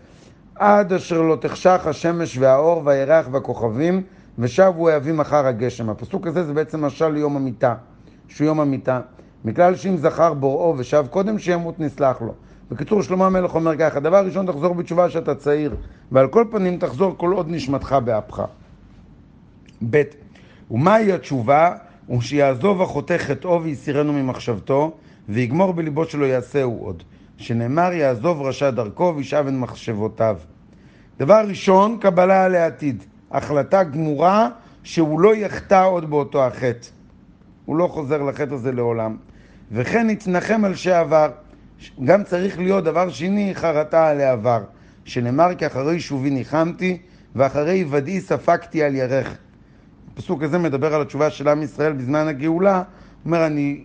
עד 0.54 0.92
אשר 0.92 1.22
לא 1.22 1.36
תחשך 1.40 1.86
השמש 1.86 2.38
והאור 2.38 2.82
והירח 2.84 3.26
והכוכבים, 3.30 4.02
ושבו 4.38 4.88
האבים 4.88 5.20
אחר 5.20 5.46
הגשם. 5.46 5.90
הפסוק 5.90 6.26
הזה 6.26 6.44
זה 6.44 6.52
בעצם 6.52 6.84
משל 6.84 7.08
ליום 7.08 7.36
המיטה, 7.36 7.74
שהוא 8.28 8.46
יום 8.46 8.60
המיטה. 8.60 9.00
מכלל 9.44 9.76
שאם 9.76 9.96
זכר 9.96 10.34
בוראו 10.34 10.74
ושב 10.78 11.04
קודם 11.10 11.38
שימות 11.38 11.80
נסלח 11.80 12.22
לו. 12.22 12.34
בקיצור, 12.70 13.02
שלמה 13.02 13.26
המלך 13.26 13.54
אומר 13.54 13.76
ככה, 13.76 14.00
דבר 14.00 14.26
ראשון 14.26 14.46
תחזור 14.46 14.74
בתשובה 14.74 15.10
שאתה 15.10 15.34
צעיר, 15.34 15.74
ועל 16.12 16.28
כל 16.28 16.44
פנים 16.50 16.78
תחזור 16.78 17.14
כל 17.16 17.32
עוד 17.32 17.46
נשמתך 17.50 17.96
באפך. 18.04 18.42
ב. 19.90 20.02
ומהי 20.70 21.12
התשובה? 21.12 21.76
הוא 22.06 22.20
שיעזוב 22.20 22.82
החוטא 22.82 23.18
חטאו 23.18 23.62
ויסירנו 23.62 24.12
ממחשבתו, 24.12 24.92
ויגמור 25.28 25.72
בליבו 25.72 26.04
שלא 26.04 26.24
יעשהו 26.24 26.78
עוד. 26.80 27.02
שנאמר 27.36 27.92
יעזוב 27.92 28.42
רשע 28.42 28.70
דרכו 28.70 29.12
וישאבן 29.16 29.58
מחשבותיו. 29.58 30.36
דבר 31.18 31.44
ראשון, 31.48 31.98
קבלה 32.00 32.48
לעתיד. 32.48 33.04
החלטה 33.30 33.84
גמורה 33.84 34.48
שהוא 34.82 35.20
לא 35.20 35.34
יחטא 35.34 35.86
עוד 35.86 36.10
באותו 36.10 36.46
החטא. 36.46 36.88
הוא 37.64 37.76
לא 37.76 37.86
חוזר 37.86 38.22
לחטא 38.22 38.54
הזה 38.54 38.72
לעולם. 38.72 39.16
וכן 39.72 40.10
יתנחם 40.10 40.64
על 40.64 40.74
שעבר. 40.74 41.30
גם 42.04 42.24
צריך 42.24 42.58
להיות 42.58 42.84
דבר 42.84 43.10
שני, 43.10 43.54
חרטה 43.54 44.08
על 44.08 44.20
העבר. 44.20 44.62
שנאמר 45.04 45.54
כי 45.54 45.66
אחרי 45.66 46.00
שובי 46.00 46.30
ניחמתי 46.30 46.98
ואחרי 47.34 47.84
ודאי 47.90 48.20
ספקתי 48.20 48.82
על 48.82 48.94
ירך. 48.94 49.36
הפסוק 50.12 50.42
הזה 50.42 50.58
מדבר 50.58 50.94
על 50.94 51.02
התשובה 51.02 51.30
של 51.30 51.48
עם 51.48 51.62
ישראל 51.62 51.92
בזמן 51.92 52.28
הגאולה. 52.28 52.76
הוא 52.76 52.84
אומר, 53.26 53.46
אני 53.46 53.84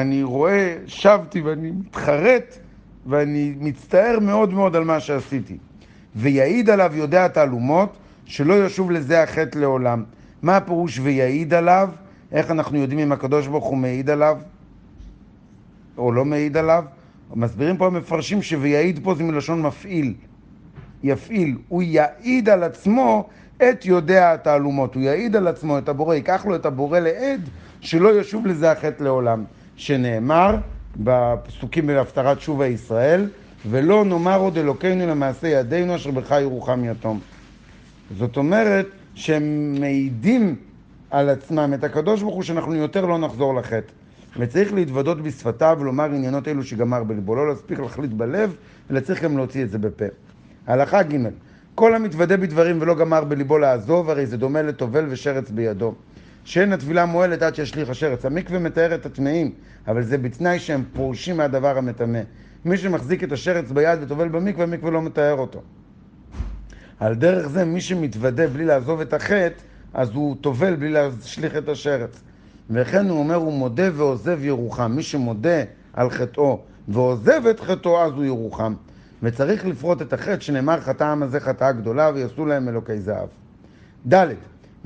אני 0.00 0.22
רואה, 0.22 0.76
שבתי 0.86 1.40
ואני 1.40 1.70
מתחרט 1.70 2.58
ואני 3.06 3.54
מצטער 3.60 4.18
מאוד 4.20 4.52
מאוד 4.52 4.76
על 4.76 4.84
מה 4.84 5.00
שעשיתי. 5.00 5.56
ויעיד 6.16 6.70
עליו 6.70 6.92
יודע 6.94 7.28
תעלומות, 7.28 7.96
שלא 8.24 8.66
ישוב 8.66 8.90
לזה 8.90 9.22
החטא 9.22 9.58
לעולם. 9.58 10.04
מה 10.42 10.56
הפירוש 10.56 10.98
ויעיד 10.98 11.54
עליו? 11.54 11.90
איך 12.32 12.50
אנחנו 12.50 12.78
יודעים 12.78 12.98
אם 12.98 13.12
הקדוש 13.12 13.46
ברוך 13.46 13.64
הוא 13.64 13.76
מעיד 13.76 14.10
עליו 14.10 14.38
או 15.98 16.12
לא 16.12 16.24
מעיד 16.24 16.56
עליו? 16.56 16.84
מסבירים 17.34 17.76
פה 17.76 17.86
המפרשים 17.86 18.42
ש"ויעיד" 18.42 19.00
פה 19.02 19.14
זה 19.14 19.24
מלשון 19.24 19.62
מפעיל. 19.62 20.14
יפעיל, 21.02 21.56
הוא 21.68 21.82
יעיד 21.82 22.48
על 22.48 22.62
עצמו 22.62 23.28
את 23.56 23.84
יודע 23.84 24.32
התעלומות, 24.32 24.94
הוא 24.94 25.02
יעיד 25.02 25.36
על 25.36 25.46
עצמו 25.48 25.78
את 25.78 25.88
הבורא, 25.88 26.14
ייקח 26.14 26.46
לו 26.46 26.54
את 26.54 26.66
הבורא 26.66 26.98
לעד 26.98 27.40
שלא 27.80 28.20
ישוב 28.20 28.46
לזה 28.46 28.72
החטא 28.72 29.02
לעולם, 29.02 29.44
שנאמר 29.76 30.56
בפסוקים 30.96 31.86
בהפטרת 31.86 32.40
שובה 32.40 32.66
ישראל, 32.66 33.28
ולא 33.70 34.04
נאמר 34.04 34.40
עוד 34.40 34.58
אלוקינו 34.58 35.06
למעשה 35.06 35.48
ידינו 35.48 35.96
אשר 35.96 36.10
בך 36.10 36.30
ירוחם 36.40 36.84
יתום. 36.84 37.20
זאת 38.18 38.36
אומרת 38.36 38.86
שהם 39.14 39.76
מעידים 39.80 40.56
על 41.10 41.28
עצמם 41.28 41.70
את 41.74 41.84
הקדוש 41.84 42.22
ברוך 42.22 42.34
הוא 42.34 42.42
שאנחנו 42.42 42.74
יותר 42.74 43.06
לא 43.06 43.18
נחזור 43.18 43.54
לחטא. 43.54 43.92
וצריך 44.38 44.72
להתוודות 44.74 45.22
בשפתיו 45.22 45.76
ולומר 45.80 46.04
עניינות 46.04 46.48
אלו 46.48 46.62
שגמר 46.64 47.04
בליבו, 47.04 47.34
לא 47.34 47.48
להספיק 47.48 47.78
להחליט 47.78 48.10
בלב, 48.10 48.56
אלא 48.90 49.00
צריך 49.00 49.24
גם 49.24 49.36
להוציא 49.36 49.62
את 49.62 49.70
זה 49.70 49.78
בפה. 49.78 50.04
הלכה 50.66 51.02
ג' 51.02 51.16
כל 51.74 51.94
המתוודה 51.94 52.36
בדברים 52.36 52.80
ולא 52.80 52.94
גמר 52.94 53.24
בליבו 53.24 53.58
לעזוב, 53.58 54.10
הרי 54.10 54.26
זה 54.26 54.36
דומה 54.36 54.62
לטובל 54.62 55.06
ושרץ 55.08 55.50
בידו. 55.50 55.94
שאין 56.46 56.72
הטבילה 56.72 57.06
מועלת 57.06 57.42
עד 57.42 57.54
שישליך 57.54 57.90
השרץ. 57.90 58.24
המקווה 58.24 58.58
מתאר 58.58 58.94
את 58.94 59.06
הטמאים, 59.06 59.52
אבל 59.88 60.02
זה 60.02 60.18
בתנאי 60.18 60.58
שהם 60.58 60.84
פורשים 60.92 61.36
מהדבר 61.36 61.78
המטמא. 61.78 62.20
מי 62.64 62.76
שמחזיק 62.76 63.24
את 63.24 63.32
השרץ 63.32 63.70
ביד 63.70 63.98
וטובל 64.02 64.28
במקווה, 64.28 64.64
המקווה 64.64 64.90
לא 64.90 65.02
מתאר 65.02 65.34
אותו. 65.34 65.62
על 67.00 67.14
דרך 67.14 67.48
זה, 67.48 67.64
מי 67.64 67.80
שמתוודה 67.80 68.46
בלי 68.46 68.64
לעזוב 68.64 69.00
את 69.00 69.12
החטא, 69.12 69.62
אז 69.94 70.10
הוא 70.14 70.36
טובל 70.40 70.76
בלי 70.76 70.88
להשליך 70.88 71.56
את 71.56 71.68
השרץ. 71.68 72.22
וכן 72.70 73.08
הוא 73.08 73.18
אומר, 73.18 73.34
הוא 73.34 73.52
מודה 73.52 73.88
ועוזב 73.94 74.44
ירוחם. 74.44 74.92
מי 74.92 75.02
שמודה 75.02 75.62
על 75.92 76.10
חטאו 76.10 76.60
ועוזב 76.88 77.46
את 77.50 77.60
חטאו, 77.60 78.02
אז 78.02 78.12
הוא 78.12 78.24
ירוחם. 78.24 78.74
וצריך 79.22 79.66
לפרוט 79.66 80.02
את 80.02 80.12
החטא 80.12 80.40
שנאמר 80.40 80.80
חטא 80.80 81.04
העם 81.04 81.22
הזה 81.22 81.40
חטאה 81.40 81.72
גדולה 81.72 82.10
ויעשו 82.14 82.46
להם 82.46 82.68
אלוקי 82.68 83.00
זהב. 83.00 83.28
ד' 84.12 84.26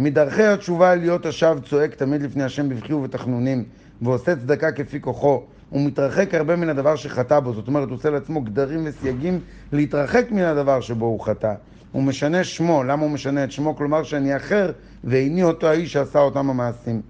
מדרכי 0.03 0.43
התשובה 0.43 0.95
להיות 0.95 1.27
השב 1.27 1.59
צועק 1.65 1.95
תמיד 1.95 2.23
לפני 2.23 2.45
השם 2.45 2.69
בבכי 2.69 2.93
ובתחנונים 2.93 3.65
ועושה 4.03 4.37
צדקה 4.37 4.73
כפי 4.73 5.01
כוחו 5.01 5.43
הוא 5.71 5.87
מתרחק 5.87 6.35
הרבה 6.35 6.57
מן 6.57 6.69
הדבר 6.69 6.97
שחטא 6.97 7.41
בו, 7.41 7.53
זאת 7.53 7.69
אומרת 7.69 7.89
הוא 7.89 7.97
עושה 7.97 8.11
לעצמו 8.11 8.41
גדרים 8.41 8.81
וסייגים 8.85 9.41
להתרחק 9.73 10.27
מן 10.31 10.43
הדבר 10.43 10.81
שבו 10.81 11.07
הוא 11.07 11.21
חטא. 11.21 11.55
הוא 11.93 12.03
משנה 12.03 12.45
שמו, 12.45 12.85
למה 12.85 13.03
הוא 13.03 13.11
משנה 13.11 13.45
את 13.45 13.53
שמו? 13.53 13.77
כלומר 13.77 14.03
שאני 14.03 14.37
אחר 14.37 14.73
ואיני 15.05 15.43
אותו 15.43 15.69
האיש 15.69 15.93
שעשה 15.93 16.19
אותם 16.19 16.51
המעשים. 16.51 17.01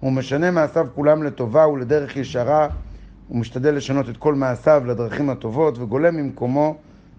הוא 0.00 0.12
משנה 0.12 0.50
מעשיו 0.50 0.86
כולם 0.94 1.22
לטובה 1.22 1.68
ולדרך 1.68 2.16
ישרה 2.16 2.68
הוא 3.28 3.38
משתדל 3.38 3.74
לשנות 3.74 4.08
את 4.08 4.16
כל 4.16 4.34
מעשיו 4.34 4.82
לדרכים 4.86 5.30
הטובות 5.30 5.78
וגולה 5.78 6.10
ממקומו. 6.10 6.76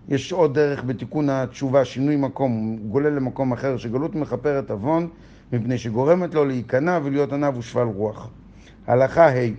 יש 0.09 0.31
עוד 0.31 0.53
דרך 0.53 0.83
בתיקון 0.83 1.29
התשובה, 1.29 1.85
שינוי 1.85 2.15
מקום, 2.15 2.51
הוא 2.51 2.89
גולה 2.89 3.09
למקום 3.09 3.51
אחר, 3.51 3.77
שגלות 3.77 4.15
מכפרת 4.15 4.71
עוון, 4.71 5.07
מפני 5.53 5.77
שגורמת 5.77 6.33
לו 6.33 6.45
להיכנע 6.45 6.99
ולהיות 7.03 7.33
עניו 7.33 7.53
ושפל 7.57 7.79
רוח. 7.79 8.29
הלכה 8.87 9.29
ה' 9.29 9.49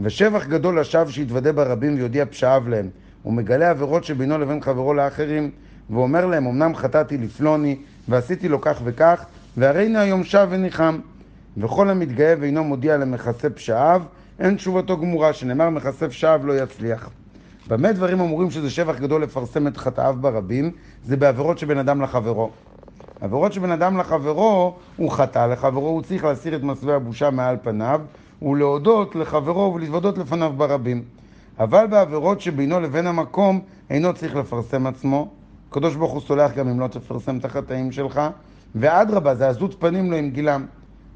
ושבח 0.00 0.46
גדול 0.46 0.80
לשווא 0.80 1.10
שיתוודה 1.10 1.52
ברבים 1.52 1.94
ויודיע 1.94 2.26
פשעיו 2.26 2.62
להם. 2.68 2.88
הוא 3.22 3.32
מגלה 3.32 3.70
עבירות 3.70 4.04
שבינו 4.04 4.38
לבין 4.38 4.60
חברו 4.60 4.94
לאחרים, 4.94 5.50
ואומר 5.90 6.26
להם, 6.26 6.46
אמנם 6.46 6.74
חטאתי 6.74 7.18
לפלוני, 7.18 7.76
ועשיתי 8.08 8.48
לו 8.48 8.60
כך 8.60 8.80
וכך, 8.84 9.24
והרי 9.56 9.86
הנה 9.86 10.00
היום 10.00 10.24
שב 10.24 10.48
וניחם. 10.50 10.98
וכל 11.56 11.90
המתגאה 11.90 12.34
ואינו 12.40 12.64
מודיע 12.64 12.96
למכסה 12.96 13.50
פשעיו, 13.50 14.02
אין 14.38 14.56
תשובתו 14.56 14.96
גמורה, 14.96 15.32
שנאמר 15.32 15.70
מכסף 15.70 16.12
שווא 16.12 16.46
לא 16.46 16.62
יצליח. 16.62 17.10
במה 17.68 17.92
דברים 17.92 18.20
אמורים 18.20 18.50
שזה 18.50 18.70
שבח 18.70 18.98
גדול 18.98 19.22
לפרסם 19.22 19.66
את 19.66 19.76
חטאיו 19.76 20.16
ברבים? 20.20 20.70
זה 21.04 21.16
בעבירות 21.16 21.58
שבין 21.58 21.78
אדם 21.78 22.02
לחברו. 22.02 22.50
עבירות 23.20 23.52
שבין 23.52 23.70
אדם 23.70 23.96
לחברו, 23.96 24.74
הוא 24.96 25.10
חטא 25.10 25.46
לחברו, 25.46 25.88
הוא 25.88 26.02
צריך 26.02 26.24
להסיר 26.24 26.56
את 26.56 26.62
מסווה 26.62 26.96
הבושה 26.96 27.30
מעל 27.30 27.56
פניו, 27.62 28.00
ולהודות 28.42 29.14
לחברו 29.14 29.74
ולהתוודות 29.74 30.18
לפניו 30.18 30.52
ברבים. 30.56 31.02
אבל 31.58 31.86
בעבירות 31.86 32.40
שבינו 32.40 32.80
לבין 32.80 33.06
המקום, 33.06 33.60
אינו 33.90 34.14
צריך 34.14 34.36
לפרסם 34.36 34.86
עצמו. 34.86 35.28
הקדוש 35.70 35.96
ברוך 35.96 36.12
הוא 36.12 36.20
סולח 36.20 36.54
גם 36.54 36.68
אם 36.68 36.80
לא 36.80 36.86
תפרסם 36.86 37.38
את 37.38 37.44
החטאים 37.44 37.92
שלך, 37.92 38.20
ואדרבה, 38.74 39.34
זה 39.34 39.48
עזות 39.48 39.76
פנים 39.78 40.10
לו 40.10 40.16
עם 40.16 40.30
גילם. 40.30 40.66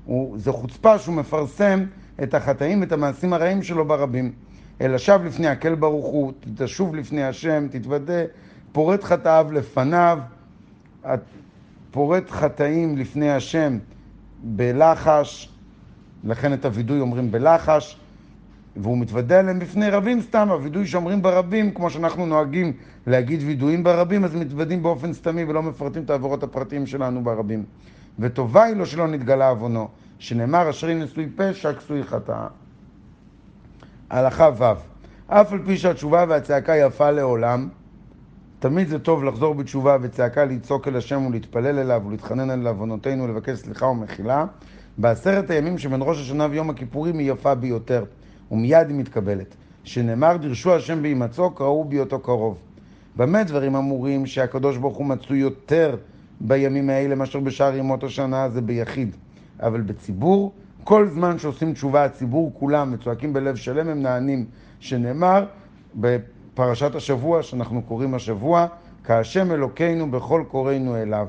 הוא, 0.04 0.38
זה 0.38 0.52
חוצפה 0.52 0.98
שהוא 0.98 1.14
מפרסם 1.14 1.84
את 2.22 2.34
החטאים 2.34 2.80
ואת 2.80 2.92
המעשים 2.92 3.32
הרעים 3.32 3.62
שלו 3.62 3.84
ברבים. 3.84 4.32
אלא 4.80 4.98
שב 4.98 5.20
לפני 5.24 5.46
הקל 5.46 5.74
ברוך 5.74 6.06
הוא, 6.06 6.32
תשוב 6.56 6.96
לפני 6.96 7.24
השם, 7.24 7.66
תתוודה, 7.70 8.22
פורט 8.72 9.04
חטאיו 9.04 9.48
לפניו, 9.52 10.18
פורט 11.90 12.30
חטאים 12.30 12.98
לפני 12.98 13.30
השם 13.30 13.78
בלחש, 14.42 15.52
לכן 16.24 16.52
את 16.52 16.64
הווידוי 16.64 17.00
אומרים 17.00 17.32
בלחש, 17.32 17.96
והוא 18.76 18.98
מתוודה 18.98 19.38
עליהם 19.38 19.58
בפני 19.58 19.90
רבים 19.90 20.20
סתם, 20.20 20.48
הווידוי 20.50 20.86
שאומרים 20.86 21.22
ברבים, 21.22 21.70
כמו 21.70 21.90
שאנחנו 21.90 22.26
נוהגים 22.26 22.72
להגיד 23.06 23.40
וידויים 23.42 23.84
ברבים, 23.84 24.24
אז 24.24 24.34
מתוודים 24.34 24.82
באופן 24.82 25.12
סתמי 25.12 25.44
ולא 25.44 25.62
מפרטים 25.62 26.02
את 26.02 26.10
העבירות 26.10 26.42
הפרטיים 26.42 26.86
שלנו 26.86 27.24
ברבים. 27.24 27.64
וטובה 28.18 28.64
היא 28.64 28.76
לו 28.76 28.86
שלא 28.86 29.06
נתגלה 29.06 29.48
עוונו. 29.48 29.88
שנאמר 30.18 30.70
אשרי 30.70 30.94
נשוי 30.94 31.28
פשע 31.36 31.72
כסוי 31.72 32.04
חטאה. 32.04 32.46
הלכה 34.10 34.50
ו' 34.58 34.64
אף 35.28 35.52
על 35.52 35.58
פי 35.66 35.76
שהתשובה 35.76 36.24
והצעקה 36.28 36.76
יפה 36.76 37.10
לעולם, 37.10 37.68
תמיד 38.58 38.88
זה 38.88 38.98
טוב 38.98 39.24
לחזור 39.24 39.54
בתשובה 39.54 39.96
וצעקה 40.02 40.44
לצעוק 40.44 40.88
אל 40.88 40.96
השם 40.96 41.26
ולהתפלל 41.26 41.78
אליו 41.78 42.02
ולהתחנן 42.06 42.50
על 42.50 42.66
עוונותינו 42.66 43.24
ולבקש 43.24 43.58
סליחה 43.58 43.86
ומחילה. 43.86 44.44
בעשרת 44.98 45.50
הימים 45.50 45.78
שבין 45.78 46.00
ראש 46.02 46.20
השנה 46.20 46.46
ויום 46.50 46.70
הכיפורים 46.70 47.18
היא 47.18 47.32
יפה 47.32 47.54
ביותר, 47.54 48.04
ומיד 48.50 48.88
היא 48.88 48.96
מתקבלת. 48.96 49.54
שנאמר 49.84 50.36
דרשו 50.36 50.74
השם 50.74 51.02
בהימצאו 51.02 51.50
קראו 51.50 51.84
בהיותו 51.84 52.18
קרוב. 52.18 52.58
במה 53.16 53.44
דברים 53.44 53.76
אמורים 53.76 54.26
שהקדוש 54.26 54.76
ברוך 54.76 54.96
הוא 54.96 55.06
מצוי 55.06 55.38
יותר 55.38 55.96
בימים 56.40 56.90
האלה 56.90 57.14
מאשר 57.14 57.40
בשאר 57.40 57.76
ימות 57.76 58.04
השנה 58.04 58.48
זה 58.48 58.60
ביחיד. 58.60 59.16
אבל 59.60 59.80
בציבור, 59.80 60.52
כל 60.86 61.08
זמן 61.08 61.38
שעושים 61.38 61.72
תשובה 61.72 62.04
הציבור 62.04 62.52
כולם 62.58 62.92
וצועקים 62.94 63.32
בלב 63.32 63.56
שלם 63.56 63.88
הם 63.88 64.02
נענים, 64.02 64.44
שנאמר 64.80 65.44
בפרשת 65.94 66.94
השבוע 66.94 67.42
שאנחנו 67.42 67.82
קוראים 67.82 68.14
השבוע, 68.14 68.66
כהשם 69.04 69.52
אלוקינו 69.52 70.10
בכל 70.10 70.44
קוראינו 70.48 70.96
אליו. 70.96 71.26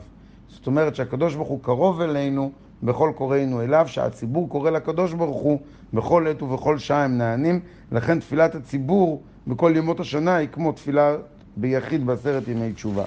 זאת 0.49 0.67
אומרת 0.67 0.95
שהקדוש 0.95 1.35
ברוך 1.35 1.47
הוא 1.47 1.59
קרוב 1.61 2.01
אלינו 2.01 2.51
בכל 2.83 3.11
קוראינו 3.15 3.61
אליו, 3.61 3.87
שהציבור 3.87 4.49
קורא 4.49 4.69
לקדוש 4.69 5.13
ברוך 5.13 5.41
הוא 5.41 5.59
בכל 5.93 6.27
עת 6.27 6.41
ובכל 6.41 6.77
שעה 6.77 7.03
הם 7.03 7.17
נענים, 7.17 7.59
לכן 7.91 8.19
תפילת 8.19 8.55
הציבור 8.55 9.21
בכל 9.47 9.73
ימות 9.75 9.99
השנה 9.99 10.35
היא 10.35 10.47
כמו 10.51 10.71
תפילה 10.71 11.15
ביחיד 11.57 12.05
בעשרת 12.05 12.47
ימי 12.47 12.73
תשובה. 12.73 13.05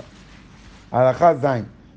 הלכה 0.92 1.34
ז' 1.34 1.46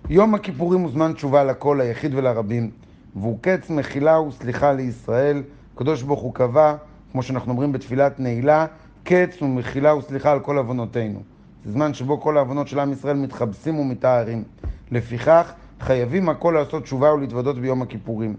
יום 0.10 0.36
הכיפורים 0.36 0.82
הוא 0.82 0.92
זמן 0.92 1.14
תשובה 1.14 1.44
לכל, 1.44 1.82
היחיד 1.82 2.16
ולרבים. 2.16 2.83
והוא 3.16 3.38
קץ 3.42 3.70
מחילה 3.70 4.20
וסליחה 4.20 4.74
לישראל. 4.74 5.44
הקדוש 5.76 6.02
ברוך 6.02 6.22
הוא 6.22 6.34
קבע, 6.34 6.76
כמו 7.12 7.24
שאנחנו 7.24 7.52
אומרים 7.52 7.72
בתפילת 7.72 8.20
נעילה, 8.20 8.66
קץ 9.04 9.42
ומחילה 9.42 9.96
וסליחה 9.96 10.32
על 10.32 10.40
כל 10.40 10.58
עוונותינו. 10.58 11.20
זה 11.66 11.72
זמן 11.72 11.94
שבו 11.94 12.22
כל 12.22 12.38
העוונות 12.38 12.68
של 12.68 12.80
עם 12.80 12.92
ישראל 12.92 13.18
מתחבסים 13.18 13.80
ומתארים. 13.80 14.44
לפיכך, 14.92 15.54
חייבים 15.80 16.30
הכל 16.30 16.56
לעשות 16.58 16.84
תשובה 16.84 17.14
ולהתוודות 17.14 17.60
ביום 17.60 17.82
הכיפורים. 17.82 18.36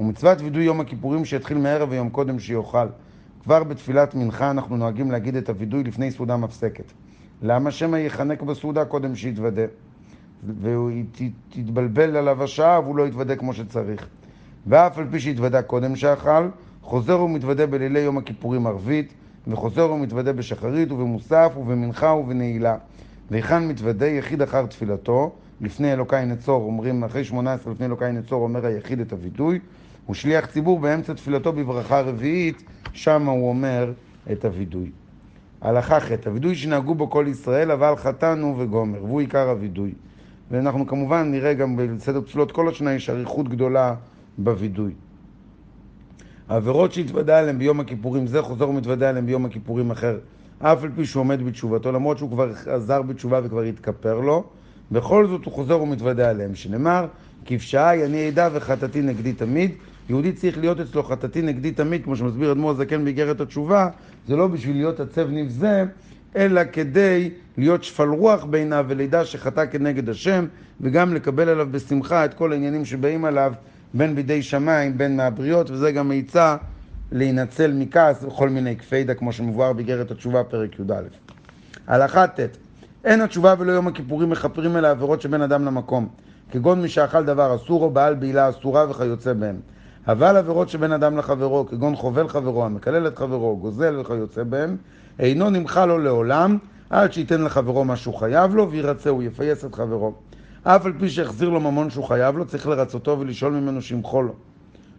ומצוות 0.00 0.40
וידוי 0.40 0.64
יום 0.64 0.80
הכיפורים 0.80 1.24
שיתחיל 1.24 1.58
מערב 1.58 1.88
ויום 1.90 2.10
קודם 2.10 2.38
שיאכל. 2.38 2.86
כבר 3.42 3.64
בתפילת 3.64 4.14
מנחה 4.14 4.50
אנחנו 4.50 4.76
נוהגים 4.76 5.10
להגיד 5.10 5.36
את 5.36 5.48
הווידוי 5.48 5.84
לפני 5.84 6.10
סעודה 6.10 6.36
מפסקת. 6.36 6.92
למה 7.42 7.70
שמא 7.70 7.96
יחנק 7.96 8.42
בסעודה 8.42 8.84
קודם 8.84 9.16
שיתוודה? 9.16 9.62
והוא 10.60 10.90
תתבלבל 11.48 12.16
עליו 12.16 12.42
השעה 12.42 12.80
והוא 12.80 12.96
לא 12.96 13.06
יתוודה 13.06 13.36
כמו 13.36 13.54
שצריך. 13.54 14.06
ואף 14.66 14.98
על 14.98 15.06
פי 15.10 15.20
שהתוודה 15.20 15.62
קודם 15.62 15.96
שאכל, 15.96 16.48
חוזר 16.82 17.20
ומתוודה 17.20 17.66
בלילי 17.66 18.00
יום 18.00 18.18
הכיפורים 18.18 18.66
ערבית, 18.66 19.14
וחוזר 19.46 19.92
ומתוודה 19.92 20.32
בשחרית 20.32 20.92
ובמוסף 20.92 21.52
ובמנחה 21.56 22.12
ובנעילה. 22.12 22.76
והיכן 23.30 23.68
מתוודה 23.68 24.06
יחיד 24.06 24.42
אחר 24.42 24.66
תפילתו, 24.66 25.32
לפני 25.60 25.92
אלוקי 25.92 26.24
נצור, 26.26 26.62
אומרים 26.62 27.04
אחרי 27.04 27.24
שמונה 27.24 27.52
עשרה 27.52 27.72
לפני 27.72 27.86
אלוקי 27.86 28.12
נצור 28.12 28.42
אומר 28.42 28.66
היחיד 28.66 29.00
את 29.00 29.12
הווידוי, 29.12 29.58
הוא 30.06 30.14
שליח 30.14 30.46
ציבור 30.46 30.80
באמצע 30.80 31.14
תפילתו 31.14 31.52
בברכה 31.52 32.00
רביעית, 32.00 32.62
שם 32.92 33.26
הוא 33.26 33.48
אומר 33.48 33.92
את 34.32 34.44
הווידוי. 34.44 34.90
הלכה 35.60 36.00
ח' 36.00 36.10
הווידוי 36.26 36.54
שנהגו 36.54 36.94
בו 36.94 37.10
כל 37.10 37.26
ישראל, 37.28 37.70
אבל 37.70 37.96
חטאנו 37.96 38.54
וגומר, 38.58 39.04
והוא 39.04 39.20
עיקר 39.20 39.50
הווידוי. 39.50 39.92
ואנחנו 40.50 40.86
כמובן 40.86 41.30
נראה 41.30 41.54
גם 41.54 41.76
בסדר 41.76 42.20
פסולות 42.20 42.52
כל 42.52 42.68
השנה 42.68 42.94
יש 42.94 43.10
אריכות 43.10 43.48
גדולה 43.48 43.94
בווידוי. 44.38 44.92
העבירות 46.48 46.92
שהתוודה 46.92 47.38
עליהן 47.38 47.58
ביום 47.58 47.80
הכיפורים 47.80 48.26
זה 48.26 48.42
חוזר 48.42 48.68
ומתוודה 48.68 49.08
עליהן 49.08 49.26
ביום 49.26 49.44
הכיפורים 49.44 49.90
אחר, 49.90 50.18
אף 50.58 50.84
על 50.84 50.90
פי 50.96 51.04
שהוא 51.04 51.20
עומד 51.20 51.42
בתשובתו, 51.42 51.92
למרות 51.92 52.18
שהוא 52.18 52.30
כבר 52.30 52.52
עזר 52.66 53.02
בתשובה 53.02 53.40
וכבר 53.44 53.62
התכפר 53.62 54.20
לו, 54.20 54.44
בכל 54.92 55.26
זאת 55.26 55.44
הוא 55.44 55.52
חוזר 55.52 55.82
ומתוודה 55.82 56.30
עליהם, 56.30 56.54
שנאמר, 56.54 57.06
כפשעי 57.44 58.04
אני 58.04 58.26
עדה 58.26 58.48
וחטאתי 58.52 59.02
נגדי 59.02 59.32
תמיד. 59.32 59.70
יהודי 60.08 60.32
צריך 60.32 60.58
להיות 60.58 60.80
אצלו 60.80 61.02
חטאתי 61.02 61.42
נגדי 61.42 61.70
תמיד, 61.70 62.04
כמו 62.04 62.16
שמסביר 62.16 62.52
אדמו"ר 62.52 62.70
הזקן 62.70 63.04
באיגרת 63.04 63.40
התשובה, 63.40 63.88
זה 64.28 64.36
לא 64.36 64.46
בשביל 64.46 64.76
להיות 64.76 65.00
עצב 65.00 65.30
נבזה, 65.30 65.84
אלא 66.36 66.60
כדי 66.72 67.30
להיות 67.56 67.84
שפל 67.84 68.08
רוח 68.08 68.44
בעיניו 68.44 68.84
ולידע 68.88 69.24
שחטא 69.24 69.66
כנגד 69.66 70.08
השם, 70.08 70.46
וגם 70.80 71.14
לקבל 71.14 71.48
עליו 71.48 71.68
בשמחה 71.70 72.24
את 72.24 72.34
כל 72.34 72.52
העניינים 72.52 72.84
שבאים 72.84 73.24
עליו, 73.24 73.52
בין 73.94 74.14
בידי 74.14 74.42
שמיים, 74.42 74.98
בין 74.98 75.16
מהבריות, 75.16 75.70
וזה 75.70 75.92
גם 75.92 76.12
עצה 76.14 76.56
להינצל 77.12 77.72
מכעס 77.72 78.24
וכל 78.24 78.48
מיני 78.48 78.76
כפידה, 78.76 79.14
כמו 79.14 79.32
שמבואר 79.32 79.72
באיגרת 79.72 80.10
התשובה, 80.10 80.44
פרק 80.44 80.78
י"א. 80.78 81.02
הלכה 81.86 82.26
ט' 82.26 82.40
אין 83.04 83.20
התשובה 83.20 83.54
ולא 83.58 83.72
יום 83.72 83.86
הכיפורים 83.88 84.30
מכפרים 84.30 84.76
אל 84.76 84.84
העבירות 84.84 85.20
שבין 85.20 85.42
אדם 85.42 85.64
למקום, 85.64 86.08
כגון 86.50 86.82
מי 86.82 86.88
שאכל 86.88 87.24
דבר 87.24 87.56
אסור 87.56 87.82
או 87.82 87.90
בעל 87.90 88.14
בעילה 88.14 88.48
אסורה 88.48 88.90
וכיוצא 88.90 89.32
בהם. 89.32 89.56
אבל 90.08 90.36
עבירות 90.36 90.68
שבין 90.68 90.92
אדם 90.92 91.18
לחברו, 91.18 91.66
כגון 91.66 91.96
חובל 91.96 92.28
חברו, 92.28 92.64
המקלל 92.64 93.06
את 93.06 93.18
חברו, 93.18 93.56
גוזל 93.56 94.00
וכיוצא 94.00 94.42
בהם, 94.42 94.76
אינו 95.18 95.50
נמחה 95.50 95.86
לו 95.86 95.98
לעולם, 95.98 96.58
עד 96.90 97.12
שייתן 97.12 97.42
לחברו 97.42 97.84
מה 97.84 97.96
שהוא 97.96 98.14
חייב 98.14 98.54
לו, 98.54 98.70
וירצה, 98.70 99.10
הוא 99.10 99.22
יפייס 99.22 99.64
את 99.64 99.74
חברו. 99.74 100.14
אף 100.62 100.86
על 100.86 100.92
פי 100.98 101.08
שהחזיר 101.08 101.48
לו 101.48 101.60
ממון 101.60 101.90
שהוא 101.90 102.04
חייב 102.04 102.36
לו, 102.36 102.44
צריך 102.46 102.66
לרצותו 102.66 103.16
ולשאול 103.20 103.52
ממנו 103.52 103.82
שימחול 103.82 104.24
לו. 104.24 104.34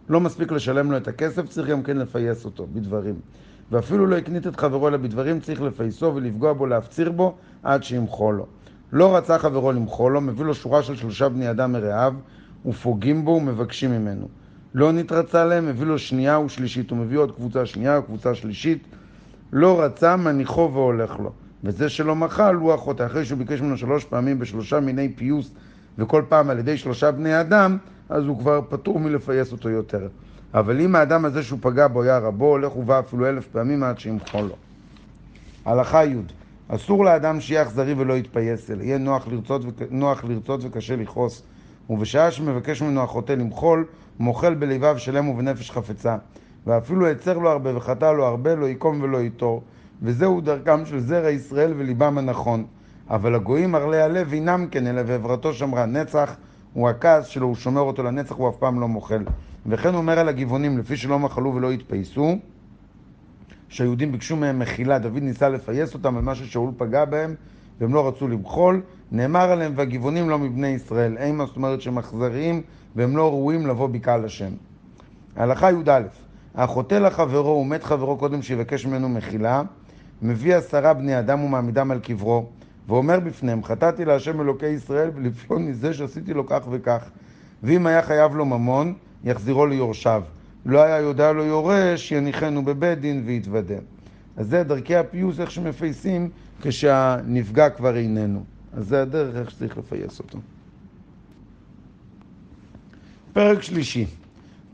לא 0.08 0.20
מספיק 0.20 0.52
לשלם 0.52 0.90
לו 0.90 0.96
את 0.96 1.08
הכסף, 1.08 1.48
צריך 1.48 1.68
גם 1.68 1.82
כן 1.82 1.96
לפייס 1.96 2.44
אותו, 2.44 2.66
בדברים. 2.72 3.14
ואפילו 3.70 4.06
לא 4.06 4.16
הקנית 4.16 4.46
את 4.46 4.56
חברו 4.56 4.88
אלא 4.88 4.96
בדברים, 4.96 5.40
צריך 5.40 5.62
לפייסו 5.62 6.14
ולפגוע 6.14 6.52
בו, 6.52 6.66
להפציר 6.66 7.12
בו, 7.12 7.34
עד 7.62 7.84
שימחול 7.84 8.34
לו. 8.34 8.46
לא 8.92 9.16
רצה 9.16 9.38
חברו 9.38 9.72
למחול 9.72 10.12
לו, 10.12 10.20
מביא 10.20 10.44
לו 10.44 10.54
שורה 10.54 10.82
של 10.82 10.96
שלושה 10.96 11.28
בני 11.28 11.50
אדם 11.50 11.72
מרעיו, 11.72 12.14
ופוגעים 12.66 13.24
בו 13.24 13.30
ומבקשים 13.30 13.90
ממנו. 13.90 14.28
לא 14.74 14.92
נתרצה 14.92 15.44
להם, 15.44 15.66
מביא 15.66 15.86
לו 15.86 15.98
שנייה 15.98 16.38
ושלישית, 16.38 16.90
הוא 16.90 16.98
מביא 16.98 17.18
עוד 17.18 17.32
קבוצה 17.32 17.66
שנייה 17.66 17.98
וקבוצה 17.98 18.34
שלישית. 18.34 18.86
לא 19.52 19.82
רצה, 19.82 20.16
מניחו 20.16 20.70
והולך 20.72 21.18
לו. 21.18 21.32
וזה 21.64 21.88
שלא 21.88 22.16
מחל 22.16 22.54
הוא 22.54 22.72
החוטא. 22.72 23.06
אחרי 23.06 23.24
שהוא 23.24 23.38
ביקש 23.38 23.60
ממנו 23.60 23.76
שלוש 23.76 24.04
פעמים 24.04 24.38
בשלושה 24.38 24.80
מיני 24.80 25.08
פיוס, 25.08 25.50
וכל 25.98 26.22
פעם 26.28 26.50
על 26.50 26.58
ידי 26.58 26.76
שלושה 26.76 27.10
בני 27.10 27.40
אדם, 27.40 27.78
אז 28.08 28.24
הוא 28.24 28.38
כבר 28.38 28.60
פטור 28.68 29.00
מלפייס 29.00 29.52
אותו 29.52 29.68
יותר. 29.70 30.08
אבל 30.54 30.80
אם 30.80 30.96
האדם 30.96 31.24
הזה 31.24 31.42
שהוא 31.42 31.58
פגע 31.62 31.86
בו 31.88 32.02
היה 32.02 32.18
רבו, 32.18 32.46
הולך 32.46 32.76
ובא 32.76 32.98
אפילו 32.98 33.28
אלף 33.28 33.46
פעמים 33.46 33.82
עד 33.82 33.98
שימחול 33.98 34.44
לו. 34.44 34.56
הלכה 35.64 36.04
י' 36.04 36.16
אסור 36.68 37.04
לאדם 37.04 37.40
שיהיה 37.40 37.62
אכזרי 37.62 37.94
ולא 37.94 38.14
יתפייס 38.14 38.70
אלא, 38.70 38.82
יהיה 38.82 38.98
נוח 38.98 39.28
לרצות, 39.28 39.64
ו... 39.64 39.68
נוח 39.90 40.24
לרצות 40.24 40.60
וקשה 40.64 40.96
לכעוס. 40.96 41.42
ובשעה 41.90 42.30
שמבקש 42.30 42.82
ממנו 42.82 43.02
החוטא 43.02 43.32
למחול, 43.32 43.84
מוחל 44.18 44.54
בלבב 44.54 44.96
שלם 44.96 45.28
ובנפש 45.28 45.70
חפצה. 45.70 46.16
ואפילו 46.66 47.08
יצר 47.08 47.38
לו 47.38 47.50
הרבה 47.50 47.76
וחטא 47.76 48.12
לו 48.12 48.26
הרבה, 48.26 48.54
לא 48.54 48.68
יקום 48.68 49.02
ולא 49.02 49.18
ייטור. 49.18 49.62
וזהו 50.02 50.40
דרכם 50.40 50.86
של 50.86 51.00
זרע 51.00 51.30
ישראל 51.30 51.74
וליבם 51.76 52.18
הנכון. 52.18 52.64
אבל 53.10 53.34
הגויים 53.34 53.74
ערלי 53.74 54.02
הלב 54.02 54.32
אינם 54.32 54.66
כן, 54.70 54.86
אלא 54.86 55.02
ועברתו 55.06 55.52
שמרה 55.52 55.86
נצח, 55.86 56.36
הוא 56.72 56.88
הכעס 56.88 57.26
שלו, 57.26 57.46
הוא 57.46 57.54
שומר 57.54 57.80
אותו 57.80 58.02
לנצח, 58.02 58.34
הוא 58.34 58.48
אף 58.48 58.56
פעם 58.56 58.80
לא 58.80 58.88
מוחל. 58.88 59.24
וכן 59.66 59.88
הוא 59.88 59.96
אומר 59.96 60.18
על 60.18 60.28
הגבעונים, 60.28 60.78
לפי 60.78 60.96
שלא 60.96 61.18
מחלו 61.18 61.54
ולא 61.54 61.70
התפייסו, 61.70 62.38
שהיהודים 63.68 64.12
ביקשו 64.12 64.36
מהם 64.36 64.58
מחילה, 64.58 64.98
דוד 64.98 65.22
ניסה 65.22 65.48
לפייס 65.48 65.94
אותם 65.94 66.16
על 66.16 66.22
מה 66.22 66.34
ששאול 66.34 66.70
פגע 66.76 67.04
בהם, 67.04 67.34
והם 67.80 67.94
לא 67.94 68.08
רצו 68.08 68.28
למחול, 68.28 68.82
נאמר 69.12 69.50
עליהם, 69.50 69.72
והגבעונים 69.76 70.30
לא 70.30 70.38
מבני 70.38 70.68
ישראל. 70.68 71.18
אימה, 71.18 71.46
זאת 71.46 71.56
אומרת 71.56 71.80
שהם 71.80 71.98
אכזריים, 71.98 72.62
והם 72.96 73.16
לא 73.16 73.28
ראויים 73.28 73.66
לבוא 73.66 73.88
בקהל 73.88 74.24
השם. 74.24 74.50
הלכה 75.36 75.70
י"א 75.70 76.02
החוטא 76.56 76.94
לחברו 76.94 77.60
ומת 77.60 77.84
חברו 77.84 78.16
קודם 78.16 78.42
שיבקש 78.42 78.86
ממנו 78.86 79.08
מחילה, 79.08 79.62
מביא 80.22 80.56
עשרה 80.56 80.94
בני 80.94 81.18
אדם 81.18 81.42
ומעמידם 81.42 81.90
על 81.90 82.00
קברו, 82.00 82.46
ואומר 82.88 83.20
בפניהם, 83.20 83.64
חטאתי 83.64 84.04
להשם 84.04 84.40
אלוקי 84.40 84.66
ישראל 84.66 85.10
ולפלון 85.14 85.66
מזה 85.66 85.94
שעשיתי 85.94 86.34
לו 86.34 86.46
כך 86.46 86.60
וכך. 86.70 87.10
ואם 87.62 87.86
היה 87.86 88.02
חייב 88.02 88.34
לו 88.34 88.44
ממון, 88.44 88.94
יחזירו 89.24 89.66
ליורשיו. 89.66 90.22
לא 90.66 90.82
היה 90.82 90.98
יודע 90.98 91.32
לו 91.32 91.44
יורש, 91.44 92.12
יניחנו 92.12 92.64
בבית 92.64 93.00
דין 93.00 93.22
ויתוודה. 93.26 93.74
אז 94.36 94.48
זה 94.48 94.62
דרכי 94.62 94.96
הפיוס, 94.96 95.40
איך 95.40 95.50
שמפייסים 95.50 96.30
כשהנפגע 96.62 97.70
כבר 97.70 97.96
איננו. 97.96 98.44
אז 98.76 98.88
זה 98.88 99.02
הדרך 99.02 99.36
איך 99.36 99.50
שצריך 99.50 99.78
לפייס 99.78 100.18
אותו. 100.18 100.38
פרק 103.32 103.62
שלישי 103.62 104.06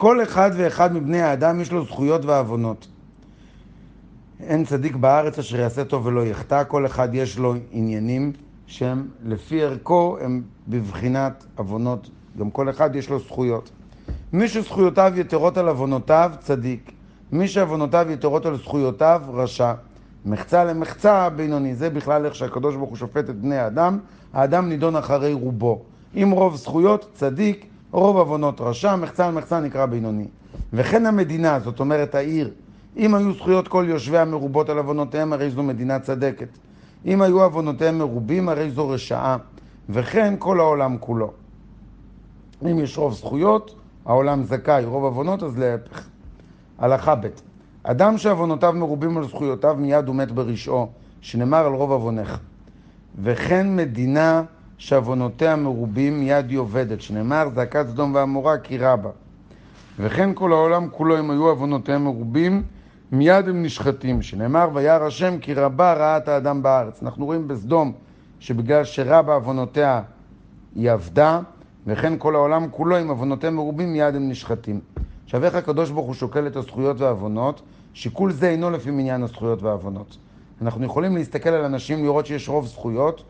כל 0.03 0.23
אחד 0.23 0.51
ואחד 0.55 0.95
מבני 0.95 1.21
האדם 1.21 1.61
יש 1.61 1.73
לו 1.73 1.85
זכויות 1.85 2.25
ועוונות. 2.25 2.87
אין 4.41 4.65
צדיק 4.65 4.97
בארץ 4.97 5.39
אשר 5.39 5.61
יעשה 5.61 5.85
טוב 5.85 6.07
ולא 6.07 6.27
יחטא, 6.27 6.63
כל 6.69 6.87
אחד 6.87 7.15
יש 7.15 7.39
לו 7.39 7.55
עניינים 7.71 8.33
שהם 8.67 9.09
לפי 9.25 9.63
ערכו 9.63 10.17
הם 10.21 10.43
בבחינת 10.69 11.45
עוונות, 11.57 12.11
גם 12.39 12.51
כל 12.51 12.71
אחד 12.71 12.97
יש 12.97 13.11
לו 13.11 13.19
זכויות. 13.19 13.71
מי 14.33 14.49
שזכויותיו 14.49 15.13
יתרות 15.17 15.59
על 15.59 15.69
עוונותיו, 15.69 16.33
צדיק. 16.41 16.93
מי 17.33 17.49
שעוונותיו 17.49 18.07
יתרות 18.11 18.47
על 18.47 18.57
זכויותיו, 18.57 19.23
רשע. 19.33 19.73
מחצה 20.25 20.65
למחצה, 20.65 21.29
בינוני. 21.29 21.75
זה 21.75 21.91
בכלל 21.91 22.25
איך 22.25 22.35
שהקדוש 22.35 22.77
ברוך 22.77 22.91
הוא 22.91 22.97
שופט 22.97 23.31
את 23.31 23.41
בני 23.41 23.57
האדם. 23.57 23.99
האדם 24.33 24.69
נידון 24.69 24.97
אחרי 24.97 25.33
רובו. 25.33 25.83
אם 26.15 26.31
רוב 26.31 26.57
זכויות, 26.57 27.11
צדיק, 27.15 27.67
רוב 27.93 28.17
עוונות 28.17 28.61
רשע, 28.61 28.97
מחצה 28.97 29.29
למחצה 29.29 29.61
נקרא 29.61 29.87
בינוני. 29.87 30.27
וכן 30.73 31.07
המדינה, 31.07 31.61
זאת 31.61 31.81
אומרת 31.81 32.15
העיר, 32.15 32.51
אם 32.97 33.15
היו 33.15 33.33
זכויות 33.33 33.69
כל 33.69 33.85
יושביה 33.89 34.25
מרובות 34.25 34.69
על 34.69 34.79
עוונותיהם, 34.79 35.33
הרי 35.33 35.51
זו 35.51 35.63
מדינה 35.63 35.99
צדקת. 35.99 36.49
אם 37.07 37.23
היו 37.23 37.43
עוונותיהם 37.43 37.99
מרובים, 37.99 38.49
הרי 38.49 38.71
זו 38.71 38.89
רשעה. 38.89 39.37
וכן 39.89 40.35
כל 40.39 40.61
העולם 40.61 40.97
כולו. 41.01 41.31
אם 42.71 42.79
יש 42.79 42.99
רוב 42.99 43.13
זכויות, 43.13 43.75
העולם 44.07 44.45
זכאי, 44.45 44.85
רוב 44.85 45.05
עוונות, 45.05 45.43
אז 45.43 45.59
להפך. 45.59 46.07
הלכה 46.79 47.15
ב' 47.15 47.27
אדם 47.83 48.19
שעוונותיו 48.19 48.73
מרובים 48.73 49.19
על 49.19 49.27
זכויותיו, 49.29 49.77
מיד 49.79 50.09
הוא 50.09 50.17
מת 50.17 50.33
ברשעו, 50.33 50.89
שנאמר 51.21 51.67
על 51.67 51.73
רוב 51.73 51.93
עוונך. 51.93 52.39
וכן 53.23 53.77
מדינה 53.77 54.43
שעוונותיה 54.83 55.57
מרובים, 55.57 56.21
היא 56.21 56.59
עובדת, 56.59 57.01
שנאמר 57.01 57.49
זעקת 57.55 57.87
סדום 57.89 58.15
ועמורה 58.15 58.59
כי 58.59 58.79
רבה. 58.79 59.11
וכן 59.99 60.31
כל 60.35 60.53
העולם 60.53 60.89
כולו, 60.91 61.19
אם 61.19 61.31
היו 61.31 61.49
עוונותיהם 61.49 62.05
מרובים, 62.05 62.63
מיד 63.13 63.49
הם 63.49 63.63
נשחטים, 63.63 64.23
שנאמר 64.23 64.69
וירא 64.75 65.07
השם 65.07 65.39
כי 65.39 65.55
רבה 65.55 65.93
רעת 65.93 66.29
האדם 66.29 66.63
בארץ. 66.63 67.03
אנחנו 67.03 67.25
רואים 67.25 67.49
בסדום 67.49 67.93
שבגלל 68.41 68.85
שרבה 68.85 69.35
עוונותיה 69.35 70.03
היא 70.75 70.91
עבדה, 70.91 71.41
וכן 71.87 72.13
כל 72.19 72.35
העולם 72.35 72.67
כולו 72.71 72.97
עם 72.97 73.09
עוונותיהם 73.09 73.57
מרובים 73.57 73.93
מיד 73.93 74.15
הם 74.15 74.29
נשחטים. 74.29 74.81
עכשיו 75.25 75.45
איך 75.45 75.55
הקדוש 75.55 75.91
ברוך 75.91 76.07
הוא 76.07 76.15
שוקל 76.15 76.47
את 76.47 76.57
הזכויות 76.57 77.01
והעוונות? 77.01 77.63
שיקול 77.95 78.33
זה 78.33 78.49
אינו 78.49 78.71
לפי 78.71 78.91
מניין 78.91 79.23
הזכויות 79.23 79.63
והעוונות. 79.63 80.17
אנחנו 80.63 80.85
יכולים 80.85 81.17
להסתכל 81.17 81.51
על 81.51 81.65
אנשים, 81.65 82.05
לראות 82.05 82.27
שיש 82.27 82.49
רוב 82.49 82.67
זכויות, 82.67 83.25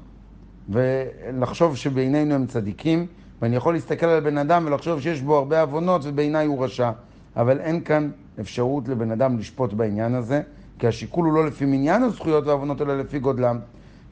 ולחשוב 0.68 1.77
שבעינינו 1.77 2.35
הם 2.35 2.46
צדיקים, 2.46 3.07
ואני 3.42 3.57
יכול 3.57 3.75
להסתכל 3.75 4.07
על 4.07 4.20
בן 4.20 4.38
אדם 4.38 4.64
ולחשוב 4.66 5.01
שיש 5.01 5.20
בו 5.20 5.37
הרבה 5.37 5.61
עוונות 5.61 6.01
ובעיניי 6.05 6.46
הוא 6.46 6.64
רשע. 6.64 6.90
אבל 7.37 7.61
אין 7.61 7.81
כאן 7.81 8.11
אפשרות 8.40 8.88
לבן 8.88 9.11
אדם 9.11 9.38
לשפוט 9.38 9.72
בעניין 9.72 10.14
הזה, 10.14 10.42
כי 10.79 10.87
השיקול 10.87 11.25
הוא 11.25 11.35
לא 11.35 11.46
לפי 11.46 11.64
מניין 11.64 12.03
הזכויות 12.03 12.46
והעוונות, 12.46 12.83
אלא 12.83 12.98
לפי 12.98 13.18
גודלם. 13.18 13.59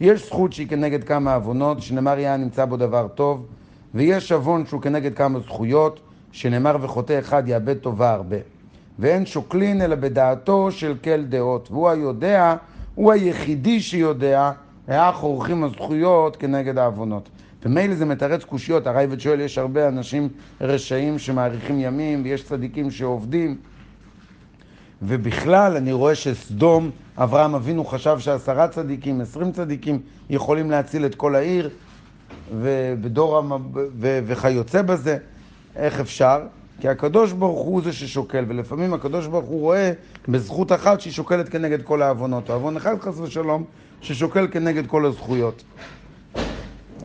יש 0.00 0.26
זכות 0.26 0.52
שהיא 0.52 0.68
כנגד 0.68 1.04
כמה 1.04 1.34
עוונות, 1.34 1.82
שנאמר 1.82 2.18
יהיה 2.18 2.36
נמצא 2.36 2.64
בו 2.64 2.76
דבר 2.76 3.08
טוב, 3.08 3.46
ויש 3.94 4.32
עוון 4.32 4.66
שהוא 4.66 4.82
כנגד 4.82 5.14
כמה 5.14 5.38
זכויות, 5.40 6.00
שנאמר 6.32 6.76
וחוטא 6.80 7.18
אחד 7.18 7.48
יאבד 7.48 7.78
טובה 7.78 8.10
הרבה. 8.10 8.36
ואין 8.98 9.26
שוקלין 9.26 9.82
אלא 9.82 9.94
בדעתו 9.94 10.70
של 10.70 10.94
כל 11.04 11.24
דעות, 11.24 11.70
והוא 11.70 11.88
היודע, 11.88 12.54
הוא 12.94 13.12
היחידי 13.12 13.80
שיודע, 13.80 14.50
איך 14.88 15.16
עורכים 15.16 15.64
הזכויות 15.64 16.36
כנגד 16.36 16.78
העוונות. 16.78 17.28
ומילא 17.64 17.94
זה 17.94 18.04
מתרץ 18.04 18.44
קושיות, 18.44 18.86
הרייבד 18.86 19.20
שואל, 19.20 19.40
יש 19.40 19.58
הרבה 19.58 19.88
אנשים 19.88 20.28
רשעים 20.60 21.18
שמאריכים 21.18 21.80
ימים, 21.80 22.24
ויש 22.24 22.44
צדיקים 22.44 22.90
שעובדים. 22.90 23.56
ובכלל, 25.02 25.76
אני 25.76 25.92
רואה 25.92 26.14
שסדום, 26.14 26.90
אברהם 27.18 27.54
אבינו 27.54 27.84
חשב 27.84 28.18
שעשרה 28.18 28.68
צדיקים, 28.68 29.20
עשרים 29.20 29.52
צדיקים, 29.52 30.00
יכולים 30.30 30.70
להציל 30.70 31.06
את 31.06 31.14
כל 31.14 31.34
העיר, 31.34 31.70
ובדור 32.54 33.38
המ... 33.38 33.52
ו... 33.74 34.20
וכיוצא 34.26 34.82
בזה. 34.82 35.18
איך 35.76 36.00
אפשר? 36.00 36.40
כי 36.80 36.88
הקדוש 36.88 37.32
ברוך 37.32 37.60
הוא 37.60 37.82
זה 37.82 37.92
ששוקל, 37.92 38.44
ולפעמים 38.48 38.94
הקדוש 38.94 39.26
ברוך 39.26 39.48
הוא 39.48 39.60
רואה 39.60 39.92
בזכות 40.28 40.72
אחת 40.72 41.00
שהיא 41.00 41.12
שוקלת 41.12 41.48
כנגד 41.48 41.82
כל 41.82 42.02
העוונות, 42.02 42.50
או 42.50 42.54
עוון 42.54 42.76
אחד 42.76 43.00
חס 43.00 43.18
ושלום, 43.18 43.64
ששוקל 44.00 44.48
כנגד 44.50 44.86
כל 44.86 45.06
הזכויות. 45.06 45.62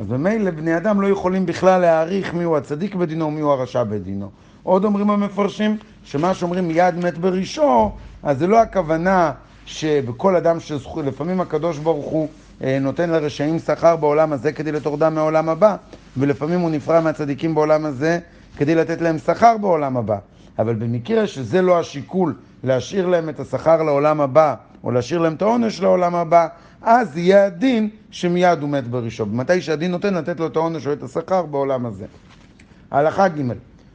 אז 0.02 0.10
ממילא 0.10 0.52
בני 0.52 0.78
אדם 0.78 1.02
לא 1.02 1.08
יכולים 1.08 1.46
בכלל 1.46 1.82
להעריך 1.82 2.34
מיהו 2.34 2.58
הצדיק 2.58 2.96
בדינו 2.96 3.26
ומיהו 3.26 3.50
הרשע 3.50 3.84
בדינו. 3.84 4.30
עוד 4.64 4.86
אומרים 4.86 5.10
המפרשים, 5.10 5.78
שמה 6.04 6.34
שאומרים 6.34 6.68
מיד 6.68 6.96
מת 6.96 7.18
בראשו, 7.18 7.92
אז 8.24 8.40
זה 8.40 8.48
לא 8.48 8.62
הכוונה 8.62 9.32
שבכל 9.66 10.36
אדם 10.36 10.60
שזכו, 10.60 11.02
לפעמים 11.02 11.42
הקדוש 11.42 11.78
ברוך 11.78 12.06
הוא 12.06 12.28
אה, 12.64 12.78
נותן 12.82 13.10
לרשעים 13.10 13.60
שכר 13.60 13.96
בעולם 13.96 14.34
הזה 14.34 14.52
כדי 14.52 14.72
לתורדם 14.72 15.16
מהעולם 15.16 15.50
הבא, 15.50 15.76
ולפעמים 16.18 16.60
הוא 16.60 16.70
נפרע 16.70 17.00
מהצדיקים 17.00 17.56
בעולם 17.56 17.86
הזה 17.86 18.20
כדי 18.58 18.76
לתת 18.76 19.02
להם 19.02 19.18
שכר 19.18 19.58
בעולם 19.62 19.98
הבא. 19.98 20.18
אבל 20.60 20.76
במקרה 20.76 21.28
שזה 21.28 21.62
לא 21.62 21.80
השיקול 21.80 22.36
להשאיר 22.64 23.08
להם 23.08 23.30
את 23.30 23.40
השכר 23.40 23.84
לעולם 23.84 24.22
הבא, 24.22 24.56
או 24.84 24.92
להשאיר 24.92 25.20
להם 25.20 25.34
את 25.34 25.42
העונש 25.42 25.82
לעולם 25.82 26.16
הבא, 26.16 26.48
אז 26.82 27.18
יהיה 27.18 27.46
הדין 27.46 27.90
שמיד 28.12 28.62
הוא 28.62 28.70
מת 28.70 28.88
בראשו. 28.88 29.26
מתי 29.26 29.62
שהדין 29.62 29.92
נותן 29.92 30.14
לתת 30.14 30.40
לו 30.40 30.48
את 30.48 30.56
העונש 30.56 30.88
או 30.88 30.94
את 30.94 31.04
השכר 31.04 31.46
בעולם 31.46 31.86
הזה. 31.86 32.06
הלכה 32.92 33.28
ג' 33.28 33.42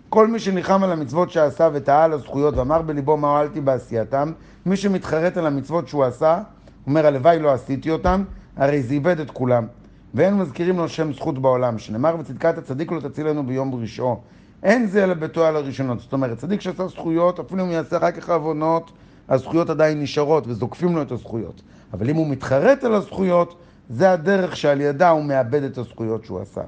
כל 0.09 0.29
מי 0.29 0.38
שניחם 0.38 0.85
על 0.85 0.92
המצוות 0.92 1.31
שעשה 1.31 1.68
וטעה 1.73 2.05
על 2.05 2.12
הזכויות 2.12 2.57
ואמר 2.57 2.83
בליבו 2.83 3.16
מה 3.16 3.31
הועלתי 3.31 3.61
בעשייתם, 3.61 4.33
מי 4.66 4.77
שמתחרט 4.77 5.37
על 5.37 5.46
המצוות 5.46 5.88
שהוא 5.88 6.05
עשה, 6.05 6.42
אומר 6.87 7.07
הלוואי 7.07 7.38
לא 7.38 7.53
עשיתי 7.53 7.90
אותם, 7.90 8.25
הרי 8.57 8.83
זה 8.83 8.94
איבד 8.94 9.20
את 9.20 9.31
כולם. 9.31 9.66
ואין 10.14 10.35
מזכירים 10.35 10.79
לו 10.79 10.88
שם 10.88 11.12
זכות 11.12 11.38
בעולם, 11.38 11.79
שנאמר 11.79 12.16
וצדקת 12.18 12.59
הצדיק 12.59 12.92
לא 12.92 13.01
תצילנו 13.01 13.46
ביום 13.46 13.70
ברישו. 13.70 14.20
אין 14.62 14.87
זה 14.87 15.05
אלא 15.05 15.14
בתואר 15.14 15.51
לראשונות. 15.51 16.01
זאת 16.01 16.12
אומרת, 16.12 16.38
צדיק 16.38 16.61
שעשה 16.61 16.87
זכויות, 16.87 17.40
אפילו 17.40 17.64
אם 17.64 17.70
יעשה 17.70 17.96
אחר 17.96 18.11
כך 18.11 18.31
עוונות, 18.31 18.92
הזכויות 19.29 19.70
עדיין 19.70 20.03
נשארות 20.03 20.46
וזוקפים 20.46 20.96
לו 20.96 21.03
את 21.03 21.12
הזכויות. 21.12 21.62
אבל 21.92 22.11
אם 22.11 22.16
הוא 22.16 22.29
מתחרט 22.29 22.85
על 22.85 22.94
הזכויות, 22.94 23.55
זה 23.90 24.12
הדרך 24.12 24.57
שעל 24.57 24.81
ידה 24.81 25.11
הוא 25.11 25.25
מאבד 25.25 25.62
את 25.62 25.79
הזכויות 25.79 26.25
שהוא 26.25 26.40
עשה. 26.40 26.61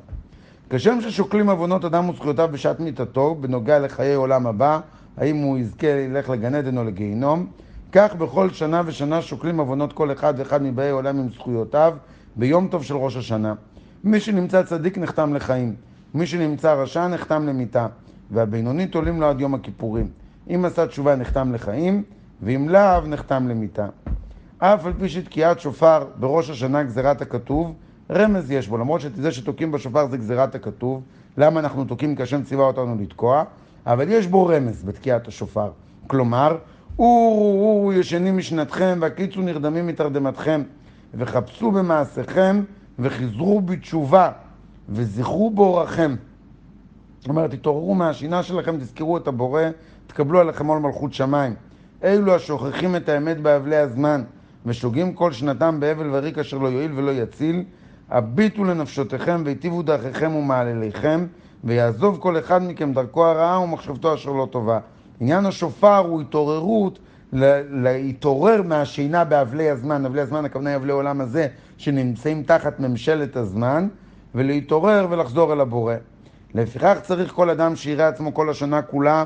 כשם 0.71 1.01
ששוקלים 1.01 1.51
עוונות 1.51 1.85
אדם 1.85 2.09
וזכויותיו 2.09 2.49
בשעת 2.53 2.81
מיתתו, 2.81 3.35
בנוגע 3.35 3.79
לחיי 3.79 4.15
עולם 4.15 4.47
הבא, 4.47 4.81
האם 5.17 5.37
הוא 5.37 5.59
יזכה 5.59 5.87
ללך 5.87 6.31
לגן 6.31 6.55
עדן 6.55 6.79
או 6.79 6.85
לגיהינום, 6.85 7.47
כך 7.93 8.15
בכל 8.15 8.51
שנה 8.51 8.83
ושנה 8.87 9.23
שוקלים 9.23 9.61
עוונות 9.61 9.93
כל 9.93 10.13
אחד 10.13 10.35
ואחד 10.37 10.63
מבאי 10.63 10.91
עולם 10.91 11.19
עם 11.19 11.29
זכויותיו 11.33 11.95
ביום 12.37 12.69
טוב 12.69 12.83
של 12.83 12.97
ראש 12.97 13.17
השנה. 13.17 13.55
מי 14.05 14.21
שנמצא 14.21 14.63
צדיק 14.63 14.99
נחתם 14.99 15.35
לחיים, 15.35 15.75
מי 16.15 16.27
שנמצא 16.27 16.73
רשע 16.73 17.09
נחתם 17.09 17.47
למיתה, 17.47 17.87
והבינוני 18.31 18.87
תולים 18.87 19.21
לו 19.21 19.27
עד 19.27 19.41
יום 19.41 19.55
הכיפורים. 19.55 20.09
אם 20.55 20.65
עשה 20.65 20.87
תשובה 20.87 21.17
נחתם 21.17 21.55
לחיים, 21.55 22.03
ואם 22.43 22.69
לאו 22.69 23.07
נחתם 23.07 23.49
למיתה. 23.49 23.87
אף 24.59 24.87
על 24.87 24.93
פי 25.01 25.09
שתקיעת 25.09 25.61
שופר 25.61 26.05
בראש 26.17 26.51
השנה 26.51 26.83
גזירת 26.83 27.23
הכתוב, 27.23 27.75
רמז 28.11 28.51
יש 28.51 28.69
בו, 28.69 28.79
למרות 28.79 29.01
שזה 29.01 29.33
שתוקעים 29.33 29.73
בשופר 29.73 30.07
זה 30.07 30.17
גזירת 30.17 30.55
הכתוב, 30.55 31.03
למה 31.37 31.61
אנחנו 31.61 31.85
תוקעים 31.85 32.17
כי 32.17 32.23
השם 32.23 32.43
ציווה 32.43 32.65
אותנו 32.65 32.97
לתקוע, 33.01 33.45
אבל 33.87 34.09
יש 34.09 34.27
בו 34.27 34.47
רמז 34.47 34.85
בתקיעת 34.85 35.29
השופר. 35.29 35.71
כלומר, 36.07 36.57
אורו 36.99 37.75
אורו 37.77 37.93
ישנים 37.93 38.37
משנתכם 38.37 38.99
והקיצו 39.01 39.41
נרדמים 39.41 39.87
מתרדמתכם 39.87 40.63
וחפשו 41.15 41.71
במעשיכם 41.71 42.63
וחזרו 42.99 43.61
בתשובה 43.61 44.31
וזכרו 44.89 45.51
באורחם. 45.51 46.17
זאת 47.21 47.29
אומרת, 47.29 47.51
תתעוררו 47.51 47.95
מהשינה 47.95 48.43
שלכם, 48.43 48.77
תזכרו 48.77 49.17
את 49.17 49.29
הבורא, 49.29 49.63
תקבלו 50.07 50.41
עליכם 50.41 50.67
עול 50.67 50.79
מלכות 50.79 51.13
שמיים. 51.13 51.55
אלו 52.05 52.35
השוכחים 52.35 52.97
את 52.97 53.09
האמת 53.09 53.41
באבלי 53.41 53.77
הזמן 53.77 54.23
ושוגים 54.67 55.13
כל 55.13 55.33
שנתם 55.33 55.81
באבל 55.81 56.15
וריק 56.15 56.39
אשר 56.39 56.59
לא 56.59 56.69
יועיל 56.69 56.93
ולא 56.95 57.11
יציל, 57.11 57.65
הביטו 58.11 58.65
לנפשותיכם 58.65 59.43
והיטיבו 59.45 59.83
דרכיכם 59.83 60.35
ומעלליכם, 60.35 61.27
ויעזוב 61.65 62.19
כל 62.21 62.39
אחד 62.39 62.63
מכם 62.63 62.93
דרכו 62.93 63.25
הרעה 63.25 63.61
ומחשבתו 63.61 64.15
אשר 64.15 64.31
לא 64.31 64.49
טובה. 64.51 64.79
עניין 65.21 65.47
השופר 65.47 65.97
הוא 65.97 66.21
התעוררות, 66.21 66.99
להתעורר 67.33 68.63
מהשינה 68.63 69.25
באבלי 69.25 69.71
הזמן, 69.71 70.07
אבלי 70.07 70.21
הזמן 70.21 70.45
הכוונה 70.45 70.71
היא 70.71 70.77
אבלי 70.77 70.93
עולם 70.93 71.21
הזה, 71.21 71.47
שנמצאים 71.77 72.43
תחת 72.43 72.81
ממשלת 72.81 73.37
הזמן, 73.37 73.89
ולהתעורר 74.35 75.07
ולחזור 75.11 75.53
אל 75.53 75.61
הבורא. 75.61 75.95
לפיכך 76.55 76.99
צריך 77.03 77.33
כל 77.33 77.51
אדם 77.51 77.77
שיראה 77.77 78.09
עצמו 78.09 78.35
כל 78.35 78.51
השנה 78.51 78.83
כולה 78.83 79.25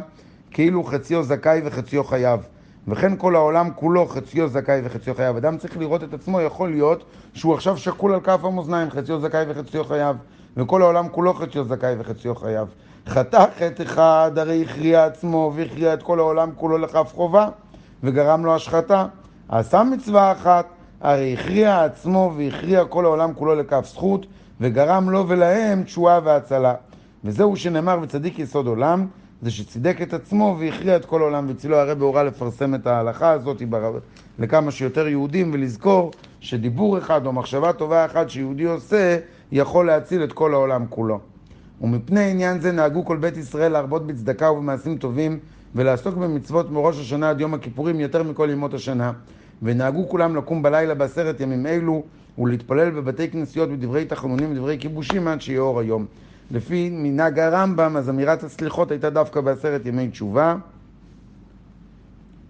כאילו 0.51 0.85
חציו 0.85 1.23
זכאי 1.23 1.61
וחציו 1.65 2.05
חייב. 2.05 2.41
וכן 2.89 3.17
כל 3.17 3.37
העולם 3.37 3.71
כולו 3.75 4.07
חציו 4.07 4.49
זכאי 4.49 4.81
וחציו 4.85 5.15
חייב. 5.15 5.37
אדם 5.37 5.57
צריך 5.57 5.77
לראות 5.79 6.03
את 6.05 6.15
עצמו, 6.15 6.41
יכול 6.41 6.71
להיות 6.71 7.05
שהוא 7.35 7.55
עכשיו 7.55 7.77
שקול 7.77 8.15
על 8.15 8.21
כף 8.21 8.45
המאזניים, 8.45 8.91
חציו 8.91 9.21
זכאי 9.21 9.45
וחציו 9.49 9.85
חייב. 9.85 10.17
וכל 10.57 10.83
העולם 10.83 11.09
כולו 11.09 11.35
חציו 11.35 11.65
זכאי 11.65 11.95
וחציו 11.99 12.35
חייב. 12.35 12.69
חטא 13.09 13.45
חטא 13.59 13.83
אחד, 13.83 14.31
הרי 14.37 14.63
הכריע 14.63 15.05
עצמו 15.05 15.53
והכריע 15.57 15.95
את 15.95 16.03
כל 16.03 16.19
העולם 16.19 16.51
כולו 16.57 16.79
לכף 16.79 17.13
חובה, 17.15 17.49
וגרם 18.03 18.45
לו 18.45 18.55
השחתה. 18.55 19.07
עשה 19.49 19.83
מצווה 19.83 20.33
אחת, 20.33 20.67
הרי 21.01 21.35
הכריע 21.35 21.85
עצמו 21.85 22.33
והכריע 22.37 22.85
כל 22.85 23.05
העולם 23.05 23.35
כולו 23.35 23.55
לכף 23.55 23.87
זכות, 23.93 24.27
וגרם 24.61 25.11
לו 25.11 25.29
ולהם 25.29 25.83
תשועה 25.83 26.21
והצלה. 26.25 26.75
וזהו 27.25 27.57
שנאמר 27.57 27.99
וצדיק 28.03 28.39
יסוד 28.39 28.67
עולם, 28.67 29.07
זה 29.43 29.51
שצידק 29.51 30.03
את 30.03 30.15
עצמו 30.15 30.57
והכריע 30.61 30.97
את 30.97 31.05
כל 31.05 31.21
העולם, 31.21 31.47
וצילו 31.49 31.77
הרב 31.77 32.03
הורה 32.03 32.23
לפרסם 32.23 32.75
את 32.75 32.87
ההלכה 32.87 33.31
הזאת 33.31 33.63
לכמה 34.39 34.71
שיותר 34.71 35.09
יהודים, 35.09 35.51
ולזכור 35.55 36.11
שדיבור 36.41 36.99
אחד 36.99 37.27
או 37.27 37.33
מחשבה 37.33 37.73
טובה 37.73 38.05
אחת 38.05 38.31
שיהודי 38.31 38.65
עושה, 38.65 39.19
יכול 39.53 39.87
להציל 39.87 40.25
את 40.25 40.33
כל 40.33 40.55
העולם 40.55 40.85
כולו. 40.89 41.21
ומפני 41.81 42.31
עניין 42.31 42.61
זה 42.61 42.73
נהגו 42.73 43.05
כל 43.05 43.17
בית 43.17 43.37
ישראל 43.37 43.73
להרבות 43.73 44.07
בצדקה 44.07 44.51
ובמעשים 44.51 44.99
טובים 44.99 45.39
ולעסוק 45.75 46.15
במצוות 46.15 46.71
מראש 46.71 47.01
השנה 47.01 47.31
עד 47.31 47.41
יום 47.41 47.55
הכיפורים 47.55 48.01
יותר 48.01 48.23
מכל 48.23 48.49
ימות 48.53 48.75
השנה. 48.75 49.13
ונהגו 49.63 50.09
כולם 50.09 50.37
לקום 50.37 50.63
בלילה 50.63 50.95
בעשרת 50.95 51.41
ימים 51.41 51.67
אלו 51.67 52.03
ולהתפלל 52.39 52.91
בבתי 52.91 53.31
כנסיות 53.31 53.71
בדברי 53.71 54.05
תחנונים 54.05 54.53
ודברי 54.53 54.77
כיבושים 54.81 55.29
עד 55.29 55.41
שיהיה 55.41 55.61
אור 55.61 55.81
היום. 55.81 56.07
לפי 56.51 56.91
מנהג 56.93 57.39
הרמב"ם, 57.39 57.97
אז 57.97 58.11
אמירת 58.11 58.43
הסליחות 58.43 58.91
הייתה 58.91 59.11
דווקא 59.11 59.41
בעשרת 59.41 59.87
ימי 59.87 60.09
תשובה. 60.09 60.57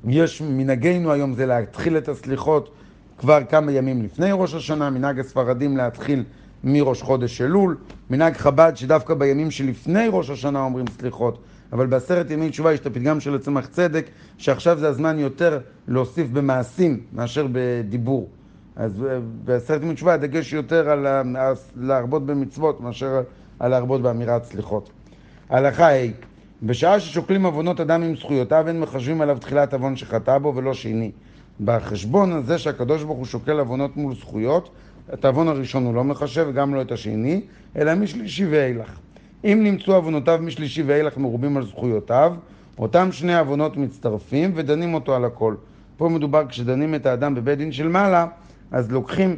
יש 0.04 0.42
מנהגנו 0.42 1.12
היום 1.12 1.34
זה 1.34 1.46
להתחיל 1.46 1.96
את 1.96 2.08
הסליחות 2.08 2.70
כבר 3.18 3.44
כמה 3.48 3.72
ימים 3.72 4.02
לפני 4.02 4.28
ראש 4.32 4.54
השנה, 4.54 4.90
מנהג 4.90 5.20
הספרדים 5.20 5.76
להתחיל 5.76 6.24
מראש 6.64 7.02
חודש 7.02 7.40
אלול, 7.40 7.76
מנהג 8.10 8.36
חב"ד 8.36 8.72
שדווקא 8.74 9.14
בימים 9.14 9.50
שלפני 9.50 10.06
ראש 10.10 10.30
השנה 10.30 10.62
אומרים 10.62 10.86
סליחות, 11.00 11.38
אבל 11.72 11.86
בעשרת 11.86 12.30
ימי 12.30 12.50
תשובה 12.50 12.72
יש 12.72 12.80
את 12.80 12.86
הפתגם 12.86 13.20
של 13.20 13.34
הצמח 13.34 13.66
צדק, 13.66 14.06
שעכשיו 14.38 14.78
זה 14.78 14.88
הזמן 14.88 15.18
יותר 15.18 15.58
להוסיף 15.88 16.26
במעשים 16.32 17.00
מאשר 17.12 17.46
בדיבור. 17.52 18.28
אז 18.76 19.04
בעשרת 19.44 19.82
ימי 19.82 19.94
תשובה 19.94 20.14
הדגש 20.14 20.52
יותר 20.52 20.90
על 20.90 21.06
להרבות 21.76 22.26
במצוות 22.26 22.80
מאשר 22.80 23.20
על 23.58 23.70
להרבות 23.70 24.02
באמירת 24.02 24.44
סליחות. 24.44 24.90
הלכה 25.50 25.92
ה' 25.92 26.06
בשעה 26.62 27.00
ששוקלים 27.00 27.46
עוונות 27.46 27.80
אדם 27.80 28.02
עם 28.02 28.16
זכויותיו, 28.16 28.68
אין 28.68 28.80
מחשבים 28.80 29.20
עליו 29.20 29.38
תחילת 29.38 29.74
עוון 29.74 29.96
שחטא 29.96 30.38
בו 30.38 30.52
ולא 30.56 30.74
שני. 30.74 31.10
בחשבון 31.60 32.32
הזה 32.32 32.58
שהקדוש 32.58 33.02
ברוך 33.02 33.18
הוא 33.18 33.26
שוקל 33.26 33.58
עוונות 33.58 33.96
מול 33.96 34.14
זכויות, 34.14 34.70
את 35.14 35.24
העוון 35.24 35.48
הראשון 35.48 35.86
הוא 35.86 35.94
לא 35.94 36.04
מחשב, 36.04 36.48
גם 36.54 36.74
לא 36.74 36.82
את 36.82 36.92
השני, 36.92 37.40
אלא 37.76 37.94
משלישי 37.94 38.46
ואילך. 38.46 38.98
אם 39.44 39.60
נמצאו 39.62 39.94
עוונותיו 39.94 40.38
משלישי 40.42 40.82
ואילך 40.82 41.16
מרובים 41.16 41.56
על 41.56 41.66
זכויותיו, 41.66 42.34
אותם 42.78 43.12
שני 43.12 43.38
עוונות 43.38 43.76
מצטרפים 43.76 44.52
ודנים 44.54 44.94
אותו 44.94 45.14
על 45.14 45.24
הכל. 45.24 45.54
פה 45.96 46.08
מדובר 46.08 46.46
כשדנים 46.48 46.94
את 46.94 47.06
האדם 47.06 47.34
בבית 47.34 47.58
דין 47.58 47.72
של 47.72 47.88
מעלה, 47.88 48.26
אז 48.70 48.92
לוקחים 48.92 49.36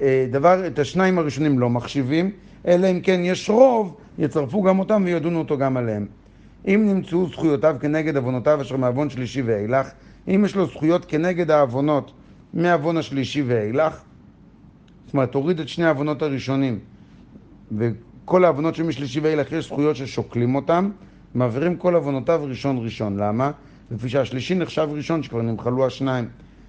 אה, 0.00 0.26
דבר, 0.30 0.66
את 0.66 0.78
השניים 0.78 1.18
הראשונים 1.18 1.58
לא 1.58 1.70
מחשיבים, 1.70 2.30
אלא 2.66 2.90
אם 2.90 3.00
כן 3.00 3.20
יש 3.24 3.50
רוב, 3.50 3.96
יצרפו 4.18 4.62
גם 4.62 4.78
אותם 4.78 5.02
וידונו 5.06 5.38
אותו 5.38 5.58
גם 5.58 5.76
עליהם. 5.76 6.06
אם 6.66 6.84
נמצאו 6.88 7.28
זכויותיו 7.28 7.76
כנגד 7.80 8.16
עוונותיו 8.16 8.62
אשר 8.62 8.76
מעוון 8.76 9.10
שלישי 9.10 9.42
ואילך, 9.42 9.90
אם 10.28 10.42
יש 10.44 10.56
לו 10.56 10.66
זכויות 10.66 11.04
כנגד 11.04 11.50
העוונות 11.50 12.12
מעוון 12.54 12.96
השלישי 12.96 13.42
ואילך, 13.42 14.02
זאת 15.06 15.14
אומרת, 15.14 15.32
תוריד 15.32 15.60
את 15.60 15.68
שני 15.68 15.84
העוונות 15.84 16.22
הראשונים, 16.22 16.78
וכל 17.78 18.44
העוונות 18.44 18.74
שמשלישי 18.74 19.20
ואילך 19.20 19.52
יש 19.52 19.64
זכויות 19.64 19.96
ששוקלים 19.96 20.54
אותם, 20.54 20.90
מעבירים 21.34 21.76
כל 21.76 21.94
עוונותיו 21.94 22.40
ראשון 22.44 22.78
ראשון. 22.84 23.16
למה? 23.16 23.50
לפי 23.90 24.08
שהשלישי 24.08 24.54
נחשב 24.54 24.88
ראשון 24.92 25.22
שכבר 25.22 25.42
נמחלו 25.42 25.86
השניים. 25.86 26.28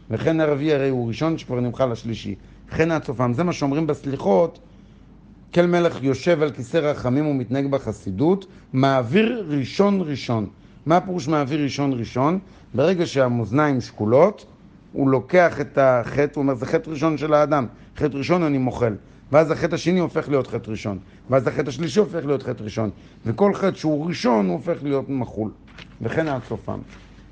וכן 0.09 0.39
הרביעי 0.39 0.73
הרי 0.73 0.89
הוא 0.89 1.07
ראשון 1.07 1.37
שכבר 1.37 1.59
נמחל 1.59 1.91
השלישי. 1.91 2.35
וכן 2.69 2.91
עד 2.91 3.03
סופם. 3.03 3.33
זה 3.33 3.43
מה 3.43 3.53
שאומרים 3.53 3.87
בסליחות, 3.87 4.59
כל 5.53 5.65
מלך 5.65 6.03
יושב 6.03 6.41
על 6.41 6.51
כיסא 6.51 6.77
רחמים 6.77 7.27
ומתנהג 7.27 7.67
בחסידות, 7.67 8.45
מעביר 8.73 9.45
ראשון 9.49 10.01
ראשון. 10.05 10.45
מה 10.85 10.97
הפירוש 10.97 11.27
מעביר 11.27 11.63
ראשון 11.63 11.93
ראשון? 11.99 12.39
ברגע 12.73 13.05
שהמאזניים 13.05 13.81
שקולות, 13.81 14.45
הוא 14.93 15.09
לוקח 15.09 15.61
את 15.61 15.77
החטא, 15.77 16.31
הוא 16.35 16.41
אומר, 16.41 16.55
זה 16.55 16.65
חטא 16.65 16.89
ראשון 16.89 17.17
של 17.17 17.33
האדם. 17.33 17.65
חטא 17.97 18.17
ראשון 18.17 18.43
אני 18.43 18.57
מוחל. 18.57 18.95
ואז 19.31 19.51
החטא 19.51 19.75
השני 19.75 19.99
הופך 19.99 20.29
להיות 20.29 20.47
חטא 20.47 20.71
ראשון. 20.71 20.97
ואז 21.29 21.47
החטא 21.47 21.69
השלישי 21.69 21.99
הופך 21.99 22.25
להיות 22.25 22.43
חטא 22.43 22.63
ראשון. 22.63 22.89
וכל 23.25 23.53
חטא 23.53 23.77
שהוא 23.77 24.07
ראשון 24.07 24.47
הוא 24.47 24.53
הופך 24.55 24.83
להיות 24.83 25.09
מחול. 25.09 25.51
וכן 26.01 26.27
עד 26.27 26.41
סופם. 26.47 26.79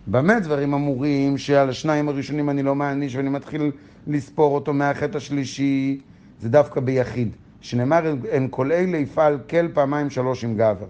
במה 0.07 0.39
דברים 0.39 0.73
אמורים 0.73 1.37
שעל 1.37 1.69
השניים 1.69 2.09
הראשונים 2.09 2.49
אני 2.49 2.63
לא 2.63 2.75
מעניש 2.75 3.15
ואני 3.15 3.29
מתחיל 3.29 3.71
לספור 4.07 4.55
אותו 4.55 4.73
מהחטא 4.73 5.17
השלישי? 5.17 5.99
זה 6.41 6.49
דווקא 6.49 6.79
ביחיד. 6.79 7.29
שנאמר, 7.61 8.15
אין 8.25 8.47
כל 8.51 8.71
אלה 8.71 8.97
יפעל 8.97 9.37
כל 9.49 9.67
פעמיים 9.73 10.09
שלוש 10.09 10.43
עם 10.43 10.55
גבר. 10.55 10.87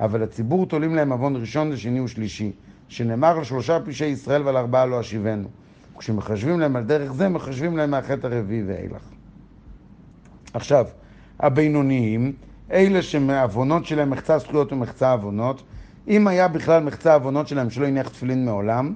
אבל 0.00 0.22
הציבור 0.22 0.66
תולים 0.66 0.94
להם 0.94 1.12
עוון 1.12 1.36
ראשון 1.36 1.72
ושני 1.72 2.00
ושלישי. 2.00 2.52
שנאמר 2.88 3.38
על 3.38 3.44
שלושה 3.44 3.78
פשעי 3.80 4.08
ישראל 4.08 4.42
ועל 4.42 4.56
ארבעה 4.56 4.86
לא 4.86 5.00
אשיבנו. 5.00 5.48
כשמחשבים 5.98 6.60
להם 6.60 6.76
על 6.76 6.84
דרך 6.84 7.12
זה, 7.12 7.28
מחשבים 7.28 7.76
להם 7.76 7.90
מהחטא 7.90 8.26
הרביעי 8.26 8.62
ואילך. 8.66 9.02
עכשיו, 10.54 10.86
הבינוניים, 11.40 12.32
אלה 12.72 13.02
שמעוונות 13.02 13.86
שלהם 13.86 14.10
מחצה 14.10 14.38
זכויות 14.38 14.72
ומחצה 14.72 15.12
עוונות, 15.12 15.62
אם 16.08 16.26
היה 16.26 16.48
בכלל 16.48 16.82
מחצה 16.82 17.14
עוונות 17.14 17.48
שלהם 17.48 17.70
שלא 17.70 17.86
הניח 17.86 18.08
תפילין 18.08 18.44
מעולם, 18.44 18.94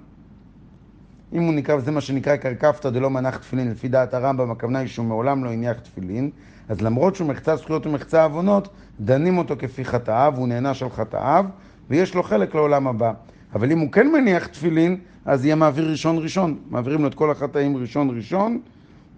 אם 1.33 1.42
הוא 1.42 1.55
נקרא, 1.55 1.79
זה 1.79 1.90
מה 1.90 2.01
שנקרא 2.01 2.37
קרקפתא 2.37 2.90
דלא 2.90 3.11
מנח 3.11 3.37
תפילין, 3.37 3.70
לפי 3.70 3.88
דעת 3.88 4.14
הרמב"ם, 4.14 4.51
הכוונה 4.51 4.79
היא 4.79 4.88
שהוא 4.88 5.07
מעולם 5.07 5.44
לא 5.44 5.51
הניח 5.51 5.77
תפילין, 5.79 6.31
אז 6.68 6.81
למרות 6.81 7.16
שהוא 7.16 7.29
מחצה 7.29 7.57
זכויות 7.57 7.87
ומחצה 7.87 8.25
עוונות, 8.25 8.68
דנים 9.01 9.38
אותו 9.38 9.55
כפי 9.59 9.85
חטאיו, 9.85 10.35
הוא 10.37 10.48
נענש 10.48 10.83
על 10.83 10.90
חטאיו, 10.90 11.44
ויש 11.90 12.14
לו 12.14 12.22
חלק 12.22 12.55
לעולם 12.55 12.88
הבא. 12.88 13.12
אבל 13.55 13.72
אם 13.72 13.79
הוא 13.79 13.92
כן 13.92 14.12
מניח 14.12 14.46
תפילין, 14.46 14.96
אז 15.25 15.44
יהיה 15.44 15.55
מעביר 15.55 15.90
ראשון 15.90 16.18
ראשון. 16.18 16.59
מעבירים 16.70 17.03
לו 17.03 17.09
את 17.09 17.14
כל 17.14 17.31
החטאים 17.31 17.77
ראשון 17.77 18.16
ראשון, 18.16 18.61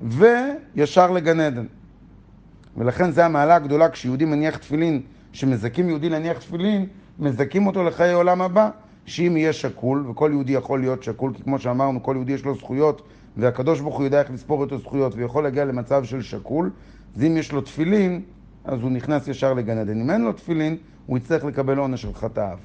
וישר 0.02 1.10
לגן 1.10 1.40
עדן. 1.40 1.64
ולכן 2.76 3.10
זה 3.10 3.24
המעלה 3.24 3.54
הגדולה 3.54 3.88
כשיהודי 3.88 4.24
מניח 4.24 4.56
תפילין, 4.56 5.00
שמזכים 5.32 5.88
יהודי 5.88 6.08
להניח 6.08 6.38
תפילין, 6.38 6.86
מזכים 7.18 7.66
אותו 7.66 7.84
לחיי 7.84 8.12
עולם 8.12 8.42
הבא. 8.42 8.70
שאם 9.06 9.36
יהיה 9.36 9.52
שקול, 9.52 10.06
וכל 10.10 10.30
יהודי 10.32 10.52
יכול 10.52 10.80
להיות 10.80 11.02
שקול, 11.02 11.32
כי 11.34 11.42
כמו 11.42 11.58
שאמרנו, 11.58 12.02
כל 12.02 12.12
יהודי 12.16 12.32
יש 12.32 12.44
לו 12.44 12.54
זכויות, 12.54 13.02
והקדוש 13.36 13.80
ברוך 13.80 13.96
הוא 13.96 14.04
יודע 14.04 14.20
איך 14.20 14.30
לספור 14.30 14.64
את 14.64 14.72
הזכויות, 14.72 15.14
ויכול 15.16 15.44
להגיע 15.44 15.64
למצב 15.64 16.04
של 16.04 16.22
שקול, 16.22 16.70
אז 17.16 17.24
אם 17.24 17.36
יש 17.36 17.52
לו 17.52 17.60
תפילין, 17.60 18.22
אז 18.64 18.80
הוא 18.80 18.90
נכנס 18.90 19.28
ישר 19.28 19.54
לגן 19.54 19.78
עדן. 19.78 20.00
אם 20.00 20.10
אין 20.10 20.20
לו 20.20 20.32
תפילין, 20.32 20.76
הוא 21.06 21.18
יצטרך 21.18 21.44
לקבל 21.44 21.78
עונש 21.78 22.02
של 22.02 22.14
חטאיו. 22.14 22.58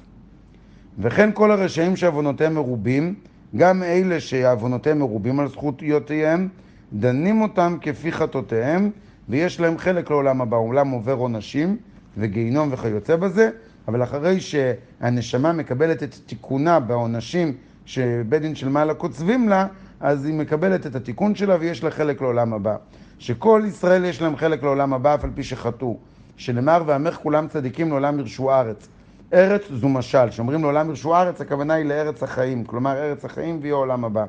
וכן 0.98 1.30
כל 1.34 1.50
הרשעים 1.50 1.96
שעוונותיהם 1.96 2.54
מרובים, 2.54 3.14
גם 3.56 3.82
אלה 3.82 4.20
שעוונותיהם 4.20 4.98
מרובים 4.98 5.40
על 5.40 5.48
זכויותיהם, 5.48 6.48
דנים 6.92 7.42
אותם 7.42 7.76
כפי 7.80 8.12
חטאותיהם, 8.12 8.90
ויש 9.28 9.60
להם 9.60 9.78
חלק 9.78 10.10
לעולם 10.10 10.40
הבא. 10.40 10.56
עולם 10.56 10.90
עובר 10.90 11.14
עונשים 11.14 11.76
וגיהינום 12.18 12.68
וכיוצא 12.72 13.16
בזה, 13.16 13.50
אבל 13.90 14.02
אחרי 14.02 14.40
שהנשמה 14.40 15.52
מקבלת 15.52 16.02
את 16.02 16.14
תיקונה 16.26 16.80
בעונשים 16.80 17.52
שבית 17.84 18.42
דין 18.42 18.54
של 18.54 18.68
מעלה 18.68 18.94
קוצבים 18.94 19.48
לה, 19.48 19.66
אז 20.00 20.24
היא 20.24 20.34
מקבלת 20.34 20.86
את 20.86 20.94
התיקון 20.94 21.34
שלה 21.34 21.56
ויש 21.60 21.84
לה 21.84 21.90
חלק 21.90 22.20
לעולם 22.20 22.52
הבא. 22.52 22.76
שכל 23.18 23.62
ישראל 23.66 24.04
יש 24.04 24.22
להם 24.22 24.36
חלק 24.36 24.62
לעולם 24.62 24.94
הבא 24.94 25.14
אף 25.14 25.24
על 25.24 25.30
פי 25.34 25.42
שחטאו. 25.42 25.96
שנאמר 26.36 26.82
ועמך 26.86 27.14
כולם 27.14 27.48
צדיקים 27.48 27.88
לעולם 27.88 28.18
ירשו 28.18 28.52
ארץ. 28.52 28.88
ארץ 29.32 29.62
זו 29.72 29.88
משל, 29.88 30.28
כשאומרים 30.28 30.62
לעולם 30.62 30.88
ירשו 30.88 31.16
ארץ 31.16 31.40
הכוונה 31.40 31.74
היא 31.74 31.84
לארץ 31.84 32.22
החיים, 32.22 32.64
כלומר 32.64 32.92
ארץ 32.92 33.24
החיים 33.24 33.58
והיא 33.60 33.72
העולם 33.72 34.04
הבא. 34.04 34.24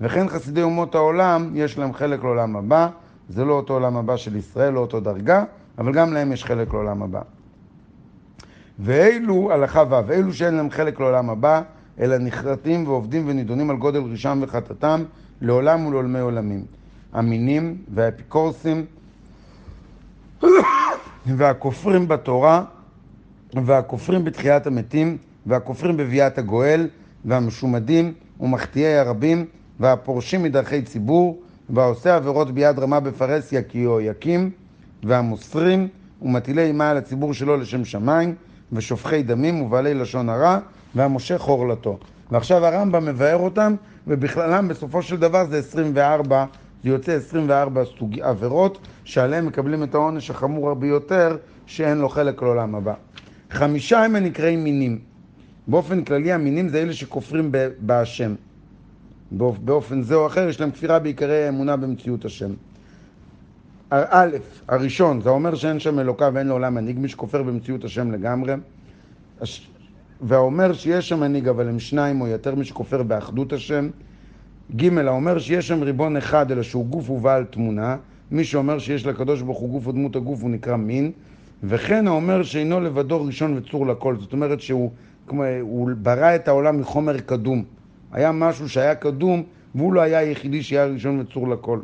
וכן 0.00 0.28
חסידי 0.28 0.62
אומות 0.62 0.94
העולם 0.94 1.50
יש 1.54 1.78
להם 1.78 1.92
חלק 1.92 2.24
לעולם 2.24 2.56
הבא, 2.56 2.88
זה 3.28 3.44
לא 3.44 3.52
אותו 3.52 3.74
עולם 3.74 3.96
הבא 3.96 4.16
של 4.16 4.36
ישראל, 4.36 4.72
לא 4.72 4.80
אותו 4.80 5.00
דרגה, 5.00 5.44
אבל 5.78 5.92
גם 5.92 6.12
להם 6.12 6.32
יש 6.32 6.44
חלק 6.44 6.72
לעולם 6.72 7.02
הבא. 7.02 7.20
ואלו, 8.82 9.52
הלכה 9.52 9.82
ו', 9.90 10.06
ואלו 10.06 10.32
שאין 10.32 10.54
להם 10.54 10.70
חלק 10.70 11.00
לעולם 11.00 11.30
הבא, 11.30 11.62
אלא 12.00 12.18
נחרטים 12.18 12.86
ועובדים 12.86 13.28
ונידונים 13.28 13.70
על 13.70 13.76
גודל 13.76 14.00
רישם 14.00 14.38
וחטאתם 14.42 15.04
לעולם 15.40 15.86
ולעולמי 15.86 16.18
עולמים. 16.20 16.64
המינים 17.12 17.76
והאפיקורסים 17.94 18.86
והכופרים 21.26 22.08
בתורה 22.08 22.64
והכופרים 23.54 24.24
בתחיית 24.24 24.66
המתים 24.66 25.16
והכופרים 25.46 25.96
בביאת 25.96 26.38
הגואל 26.38 26.88
והמשומדים 27.24 28.12
ומחטיאי 28.40 28.96
הרבים 28.96 29.46
והפורשים 29.80 30.42
מדרכי 30.42 30.82
ציבור 30.82 31.40
והעושה 31.70 32.16
עבירות 32.16 32.50
ביד 32.50 32.78
רמה 32.78 33.00
בפרהסיה 33.00 33.62
כי 33.62 33.86
יקים 34.00 34.50
והמוסרים 35.02 35.88
ומטילי 36.22 36.62
אימה 36.62 36.90
על 36.90 36.96
הציבור 36.96 37.34
שלו 37.34 37.56
לשם 37.56 37.84
שמיים 37.84 38.34
ושופכי 38.72 39.22
דמים 39.22 39.62
ובעלי 39.62 39.94
לשון 39.94 40.28
הרע 40.28 40.58
והמושך 40.94 41.40
עורלתו. 41.40 41.98
ועכשיו 42.30 42.66
הרמב"ם 42.66 43.04
מבאר 43.04 43.36
אותם 43.36 43.74
ובכללם 44.06 44.68
בסופו 44.68 45.02
של 45.02 45.16
דבר 45.16 45.44
זה 45.44 45.58
24 45.58 46.44
זה 46.84 46.90
יוצא 46.90 47.12
24 47.12 47.82
סוג 47.98 48.20
עבירות 48.20 48.78
שעליהם 49.04 49.46
מקבלים 49.46 49.82
את 49.82 49.94
העונש 49.94 50.30
החמור 50.30 50.74
ביותר 50.74 51.36
שאין 51.66 51.98
לו 51.98 52.08
חלק 52.08 52.42
לעולם 52.42 52.74
הבא. 52.74 52.94
חמישה 53.50 54.04
הם 54.04 54.16
הנקראים 54.16 54.64
מינים. 54.64 54.98
באופן 55.68 56.04
כללי 56.04 56.32
המינים 56.32 56.68
זה 56.68 56.82
אלה 56.82 56.92
שכופרים 56.92 57.52
בהשם. 57.80 58.34
באופן 59.64 60.02
זה 60.02 60.14
או 60.14 60.26
אחר 60.26 60.48
יש 60.48 60.60
להם 60.60 60.70
כפירה 60.70 60.98
בעיקרי 60.98 61.46
האמונה 61.46 61.76
במציאות 61.76 62.24
השם. 62.24 62.50
א', 63.90 64.36
הראשון, 64.68 65.20
זה 65.20 65.30
אומר 65.30 65.54
שאין 65.54 65.80
שם 65.80 65.98
אלוקה 65.98 66.30
ואין 66.32 66.46
לעולם 66.46 66.74
מנהיג, 66.74 66.98
מי 66.98 67.08
שכופר 67.08 67.42
במציאות 67.42 67.84
השם 67.84 68.10
לגמרי. 68.10 68.52
והאומר 70.20 70.72
שיש 70.72 71.08
שם 71.08 71.20
מנהיג 71.20 71.48
אבל 71.48 71.68
הם 71.68 71.78
שניים 71.78 72.20
או 72.20 72.26
יותר, 72.26 72.54
מי 72.54 72.64
שכופר 72.64 73.02
באחדות 73.02 73.52
השם. 73.52 73.88
ג' 74.76 74.98
האומר 74.98 75.38
שיש 75.38 75.68
שם 75.68 75.82
ריבון 75.82 76.16
אחד 76.16 76.50
אלא 76.50 76.62
שהוא 76.62 76.86
גוף 76.86 77.10
ובעל 77.10 77.44
תמונה, 77.44 77.96
מי 78.30 78.44
שאומר 78.44 78.78
שיש 78.78 79.06
לקדוש 79.06 79.42
ברוך 79.42 79.58
הוא 79.58 79.70
גוף 79.70 79.86
ודמות 79.86 80.16
הגוף 80.16 80.42
הוא 80.42 80.50
נקרא 80.50 80.76
מין, 80.76 81.12
וכן 81.62 82.06
האומר 82.08 82.42
שאינו 82.42 82.80
לבדו 82.80 83.24
ראשון 83.24 83.56
וצור 83.56 83.86
לכל, 83.86 84.16
זאת 84.16 84.32
אומרת 84.32 84.60
שהוא 84.60 84.90
כמו, 85.26 85.44
הוא 85.60 85.90
ברא 86.02 86.34
את 86.34 86.48
העולם 86.48 86.80
מחומר 86.80 87.20
קדום, 87.20 87.64
היה 88.12 88.32
משהו 88.32 88.68
שהיה 88.68 88.94
קדום 88.94 89.42
והוא 89.74 89.92
לא 89.92 90.00
היה 90.00 90.18
היחידי 90.18 90.62
שהיה 90.62 90.86
ראשון 90.86 91.20
וצור 91.20 91.48
לכל. 91.48 91.78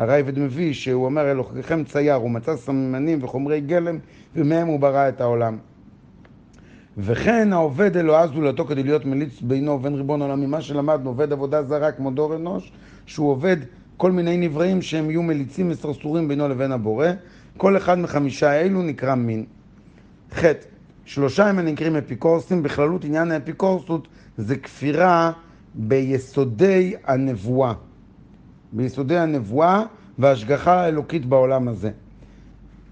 הרייבד 0.00 0.38
מביא 0.38 0.72
שהוא 0.72 1.04
אומר 1.04 1.30
אלוהיכם 1.30 1.84
צייר, 1.84 2.14
הוא 2.14 2.30
מצא 2.30 2.56
סממנים 2.56 3.18
וחומרי 3.22 3.60
גלם 3.60 3.98
ומהם 4.36 4.66
הוא 4.66 4.80
ברא 4.80 5.08
את 5.08 5.20
העולם. 5.20 5.58
וכן 6.98 7.52
העובד 7.52 7.96
אלוהה 7.96 8.26
זולתו 8.26 8.64
כדי 8.64 8.82
להיות 8.82 9.04
מליץ 9.04 9.40
בינו 9.40 9.72
ובין 9.72 9.94
ריבון 9.94 10.22
עולם 10.22 10.40
ממה 10.40 10.60
שלמדנו, 10.60 11.10
עובד 11.10 11.32
עבודה 11.32 11.62
זרה 11.62 11.92
כמו 11.92 12.10
דור 12.10 12.36
אנוש, 12.36 12.72
שהוא 13.06 13.30
עובד 13.30 13.56
כל 13.96 14.12
מיני 14.12 14.36
נבראים 14.36 14.82
שהם 14.82 15.10
יהיו 15.10 15.22
מליצים 15.22 15.70
וסרסורים 15.70 16.28
בינו 16.28 16.48
לבין 16.48 16.72
הבורא, 16.72 17.06
כל 17.56 17.76
אחד 17.76 17.98
מחמישה 17.98 18.52
אלו 18.52 18.82
נקרא 18.82 19.14
מין. 19.14 19.44
ח. 20.34 20.44
שלושה 21.04 21.46
הם 21.46 21.58
נקראים 21.60 21.96
אפיקורסים, 21.96 22.62
בכללות 22.62 23.04
עניין 23.04 23.30
האפיקורסות 23.30 24.08
זה 24.36 24.56
כפירה 24.56 25.32
ביסודי 25.74 26.94
הנבואה. 27.04 27.72
ביסודי 28.72 29.18
הנבואה 29.18 29.82
וההשגחה 30.18 30.80
האלוקית 30.80 31.26
בעולם 31.26 31.68
הזה. 31.68 31.90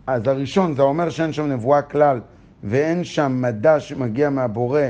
אז 0.06 0.22
הראשון, 0.28 0.74
זה 0.74 0.82
אומר 0.82 1.10
שאין 1.10 1.32
שם 1.32 1.46
נבואה 1.46 1.82
כלל. 1.82 2.20
ואין 2.64 3.04
שם 3.04 3.38
מדע 3.42 3.80
שמגיע 3.80 4.30
מהבורא 4.30 4.82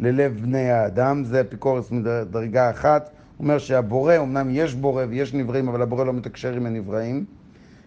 ללב 0.00 0.38
בני 0.42 0.70
האדם, 0.70 1.24
זה 1.24 1.40
אפיקורס 1.40 1.90
מדרגה 1.90 2.70
אחת. 2.70 3.10
אומר 3.38 3.58
שהבורא, 3.58 4.16
אמנם 4.16 4.48
יש 4.50 4.74
בורא 4.74 5.04
ויש 5.08 5.34
נבראים, 5.34 5.68
אבל 5.68 5.82
הבורא 5.82 6.04
לא 6.04 6.12
מתקשר 6.12 6.52
עם 6.52 6.66
הנבראים. 6.66 7.24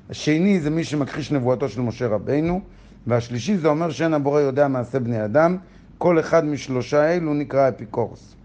השני 0.09 0.59
זה 0.59 0.69
מי 0.69 0.83
שמכחיש 0.83 1.31
נבואתו 1.31 1.69
של 1.69 1.81
משה 1.81 2.07
רבינו, 2.07 2.61
והשלישי 3.07 3.57
זה 3.57 3.67
אומר 3.67 3.91
שאין 3.91 4.13
הבורא 4.13 4.39
יודע 4.39 4.67
מעשה 4.67 4.99
בני 4.99 5.25
אדם, 5.25 5.57
כל 5.97 6.19
אחד 6.19 6.45
משלושה 6.45 7.15
אלו 7.15 7.33
נקרא 7.33 7.69
אפיקורס. 7.69 8.35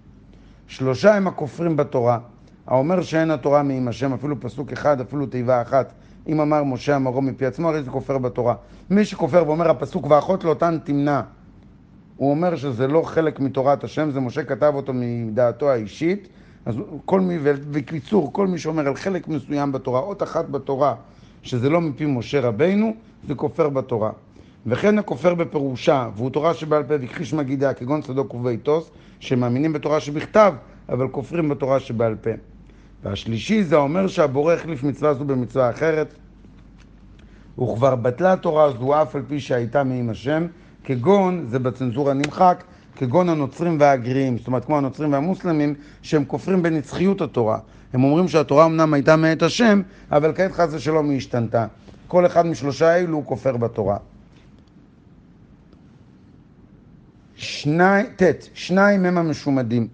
שלושה 0.66 1.14
הם 1.14 1.26
הכופרים 1.26 1.76
בתורה. 1.76 2.18
האומר 2.66 3.02
שאין 3.02 3.30
התורה 3.30 3.62
מעם 3.62 3.88
השם, 3.88 4.12
אפילו 4.12 4.40
פסוק 4.40 4.72
אחד, 4.72 5.00
אפילו 5.00 5.26
תיבה 5.26 5.62
אחת, 5.62 5.92
אם 6.28 6.40
אמר 6.40 6.64
משה 6.64 6.96
אמרו 6.96 7.22
מפי 7.22 7.46
עצמו, 7.46 7.68
הרי 7.68 7.82
זה 7.82 7.90
כופר 7.90 8.18
בתורה. 8.18 8.54
מי 8.90 9.04
שכופר 9.04 9.44
ואומר 9.46 9.70
הפסוק 9.70 10.06
ואחות 10.10 10.44
לאותן 10.44 10.78
תמנע, 10.84 11.20
הוא 12.16 12.30
אומר 12.30 12.56
שזה 12.56 12.86
לא 12.86 13.02
חלק 13.02 13.40
מתורת 13.40 13.84
השם, 13.84 14.10
זה 14.10 14.20
משה 14.20 14.44
כתב 14.44 14.72
אותו 14.74 14.92
מדעתו 14.94 15.70
האישית. 15.70 16.28
אז 16.66 16.74
כל 17.04 17.20
מי, 17.20 17.38
ובקיצור, 17.42 18.32
כל 18.32 18.46
מי 18.46 18.58
שאומר 18.58 18.86
על 18.86 18.96
חלק 18.96 19.28
מסוים 19.28 19.72
בתורה, 19.72 20.00
אות 20.00 20.22
אחת 20.22 20.48
בתורה, 20.48 20.94
שזה 21.42 21.68
לא 21.70 21.80
מפי 21.80 22.06
משה 22.06 22.40
רבינו, 22.40 22.94
זה 23.28 23.34
כופר 23.34 23.68
בתורה. 23.68 24.10
וכן 24.66 24.98
הכופר 24.98 25.34
בפירושה, 25.34 26.08
והוא 26.16 26.30
תורה 26.30 26.54
שבעל 26.54 26.82
פה 26.82 26.94
והכחיש 27.00 27.34
מגידיה, 27.34 27.74
כגון 27.74 28.00
צדוק 28.00 28.34
וביתוס, 28.34 28.90
שמאמינים 29.20 29.72
בתורה 29.72 30.00
שבכתב, 30.00 30.54
אבל 30.88 31.08
כופרים 31.08 31.48
בתורה 31.48 31.80
שבעל 31.80 32.14
פה. 32.14 32.30
והשלישי 33.02 33.64
זה 33.64 33.76
אומר 33.76 34.06
שהבורא 34.06 34.54
החליף 34.54 34.82
מצווה 34.82 35.14
זו 35.14 35.24
במצווה 35.24 35.70
אחרת, 35.70 36.14
וכבר 37.58 37.94
בטלה 37.94 38.36
תורה 38.36 38.64
הזו 38.64 39.02
אף 39.02 39.16
על 39.16 39.22
פי 39.28 39.40
שהייתה 39.40 39.84
מעם 39.84 40.10
השם, 40.10 40.46
כגון, 40.84 41.46
זה 41.48 41.58
בצנזורה 41.58 42.14
נמחק, 42.14 42.64
כגון 42.96 43.28
הנוצרים 43.28 43.76
והגריים, 43.80 44.38
זאת 44.38 44.46
אומרת 44.46 44.64
כמו 44.64 44.78
הנוצרים 44.78 45.12
והמוסלמים, 45.12 45.74
שהם 46.02 46.24
כופרים 46.24 46.62
בנצחיות 46.62 47.20
התורה. 47.20 47.58
הם 47.92 48.04
אומרים 48.04 48.28
שהתורה 48.28 48.66
אמנם 48.66 48.94
הייתה 48.94 49.16
מאת 49.16 49.42
השם, 49.42 49.82
אבל 50.10 50.32
כעת 50.34 50.52
חס 50.52 50.68
ושלום 50.72 51.10
היא 51.10 51.16
השתנתה. 51.16 51.66
כל 52.08 52.26
אחד 52.26 52.46
משלושה 52.46 52.96
אלו 52.96 53.16
הוא 53.16 53.24
כופר 53.26 53.56
בתורה. 53.56 53.96
שני, 57.34 58.02
ט, 58.16 58.22
שניים 58.54 59.04
הם 59.04 59.18
המשומדים. 59.18 59.88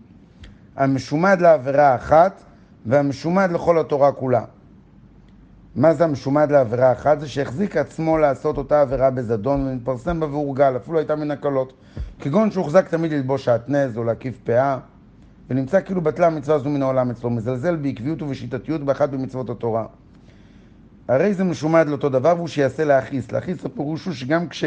המשומד 0.76 1.40
לעבירה 1.40 1.94
אחת 1.94 2.42
והמשומד 2.86 3.50
לכל 3.52 3.78
התורה 3.78 4.12
כולה. 4.12 4.44
מה 5.76 5.94
זה 5.94 6.04
המשומד 6.04 6.50
לעבירה 6.50 6.92
אחת? 6.92 7.20
זה 7.20 7.28
שהחזיק 7.28 7.76
עצמו 7.76 8.18
לעשות 8.18 8.58
אותה 8.58 8.80
עבירה 8.80 9.10
בזדון 9.10 9.66
ונתפרסם 9.66 10.20
בה 10.20 10.26
והורגל, 10.26 10.76
אפילו 10.76 10.98
הייתה 10.98 11.16
מן 11.16 11.30
הקלות. 11.30 11.72
כגון 12.20 12.50
שהוחזק 12.50 12.88
תמיד 12.88 13.12
ללבוש 13.12 13.44
שעטנז 13.44 13.96
או 13.96 14.04
להקיף 14.04 14.38
פאה, 14.44 14.78
ונמצא 15.50 15.80
כאילו 15.80 16.00
בטלה 16.00 16.26
המצווה 16.26 16.56
הזו 16.56 16.70
מן 16.70 16.82
העולם 16.82 17.10
אצלו, 17.10 17.30
מזלזל 17.30 17.76
בעקביות 17.76 18.22
ובשיטתיות 18.22 18.84
באחת 18.84 19.10
במצוות 19.10 19.50
התורה. 19.50 19.86
הרי 21.08 21.34
זה 21.34 21.44
משומד 21.44 21.86
לאותו 21.88 22.08
דבר 22.08 22.34
והוא 22.36 22.48
שיעשה 22.48 22.84
להכעיס. 22.84 23.32
להכעיס 23.32 23.64
הפירוש 23.64 24.04
הוא 24.04 24.14
שגם 24.14 24.48
כש... 24.48 24.64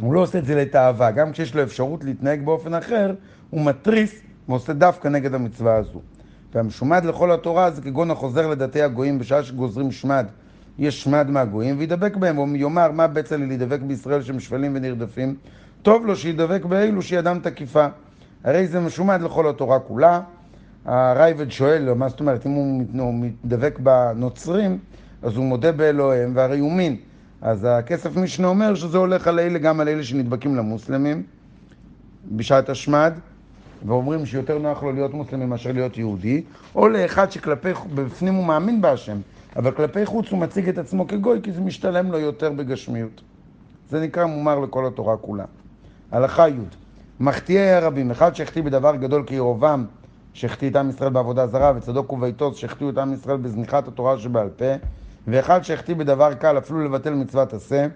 הוא 0.00 0.14
לא 0.14 0.20
עושה 0.20 0.38
את 0.38 0.46
זה 0.46 0.54
לתאווה, 0.54 1.10
גם 1.10 1.32
כשיש 1.32 1.54
לו 1.54 1.62
אפשרות 1.62 2.04
להתנהג 2.04 2.44
באופן 2.44 2.74
אחר, 2.74 3.14
הוא 3.50 3.64
מתריס 3.64 4.20
ועושה 4.48 4.72
דווקא 4.72 5.08
נגד 5.08 5.34
המצווה 5.34 5.76
הזו. 5.76 6.00
והמשומד 6.54 7.04
לכל 7.04 7.32
התורה 7.32 7.70
זה 7.70 7.82
כגון 7.82 8.10
החוזר 8.10 8.46
לדתי 8.46 8.82
הגויים 8.82 9.18
בשעה 9.18 9.42
שגוזרים 9.42 9.92
שמד. 9.92 10.26
יש 10.78 11.02
שמד 11.02 11.30
מהגויים 11.30 11.78
וידבק 11.78 12.16
בהם, 12.16 12.36
הוא 12.36 12.48
יאמר 12.56 12.92
מה 12.92 13.06
בצע 13.06 13.36
לי 13.36 13.46
להידבק 13.46 13.80
בישראל 13.80 14.22
שהם 14.22 14.40
שפלים 14.40 14.72
ונרדפים? 14.76 15.34
טוב 15.82 16.06
לו 16.06 16.16
שידבק 16.16 16.64
באלו 16.64 17.02
שידם 17.02 17.38
תקיפה. 17.42 17.86
הרי 18.44 18.66
זה 18.66 18.80
משומד 18.80 19.22
לכל 19.22 19.48
התורה 19.48 19.78
כולה. 19.78 20.20
הרייבד 20.84 21.50
שואל, 21.50 21.94
מה 21.94 22.08
זאת 22.08 22.20
אומרת, 22.20 22.46
אם 22.46 22.50
הוא 22.50 23.14
מתדבק 23.14 23.78
בנוצרים, 23.78 24.78
אז 25.22 25.36
הוא 25.36 25.44
מודה 25.44 25.72
באלוהיהם, 25.72 26.32
והרי 26.34 26.58
הוא 26.58 26.72
מין. 26.72 26.96
אז 27.42 27.66
הכסף 27.70 28.16
משנה 28.16 28.48
אומר 28.48 28.74
שזה 28.74 28.98
הולך 28.98 29.28
על 29.28 29.40
אלה, 29.40 29.58
גם 29.58 29.80
על 29.80 29.88
אלה 29.88 30.04
שנדבקים 30.04 30.56
למוסלמים 30.56 31.22
בשעת 32.32 32.68
השמד, 32.68 33.12
ואומרים 33.86 34.26
שיותר 34.26 34.58
נוח 34.58 34.82
לו 34.82 34.92
להיות 34.92 35.14
מוסלמי 35.14 35.46
מאשר 35.46 35.72
להיות 35.72 35.98
יהודי, 35.98 36.42
או 36.74 36.88
לאחד 36.88 37.32
שכלפי, 37.32 37.68
בפנים 37.94 38.34
הוא 38.34 38.44
מאמין 38.44 38.80
בהשם, 38.80 39.16
אבל 39.56 39.70
כלפי 39.70 40.06
חוץ 40.06 40.30
הוא 40.30 40.38
מציג 40.38 40.68
את 40.68 40.78
עצמו 40.78 41.06
כגוי 41.06 41.40
כי 41.42 41.52
זה 41.52 41.60
משתלם 41.60 42.12
לו 42.12 42.18
יותר 42.18 42.52
בגשמיות. 42.52 43.20
זה 43.90 44.00
נקרא 44.00 44.26
מומר 44.26 44.58
לכל 44.58 44.86
התורה 44.86 45.16
כולה. 45.16 45.44
הלכה 46.12 46.48
י' 46.48 46.52
מחטיאי 47.20 47.70
הרבים, 47.70 48.10
אחד 48.10 48.34
שהחטיא 48.34 48.62
בדבר 48.62 48.96
גדול 48.96 49.24
כירובעם, 49.26 49.84
שהחטיא 50.32 50.70
את 50.70 50.76
עם 50.76 50.90
ישראל 50.90 51.10
בעבודה 51.10 51.46
זרה, 51.46 51.72
וצדוק 51.76 52.12
וביתוס 52.12 52.56
שהחטיאו 52.56 52.90
את 52.90 52.98
עם 52.98 53.12
ישראל 53.12 53.36
בזניחת 53.36 53.88
התורה 53.88 54.18
שבעל 54.18 54.48
פה, 54.48 54.74
ואחד 55.28 55.64
שהחטיא 55.64 55.94
בדבר 55.94 56.34
קל 56.34 56.58
אפילו 56.58 56.84
לבטל 56.84 57.14
מצוות 57.14 57.52
עשה, 57.52 57.86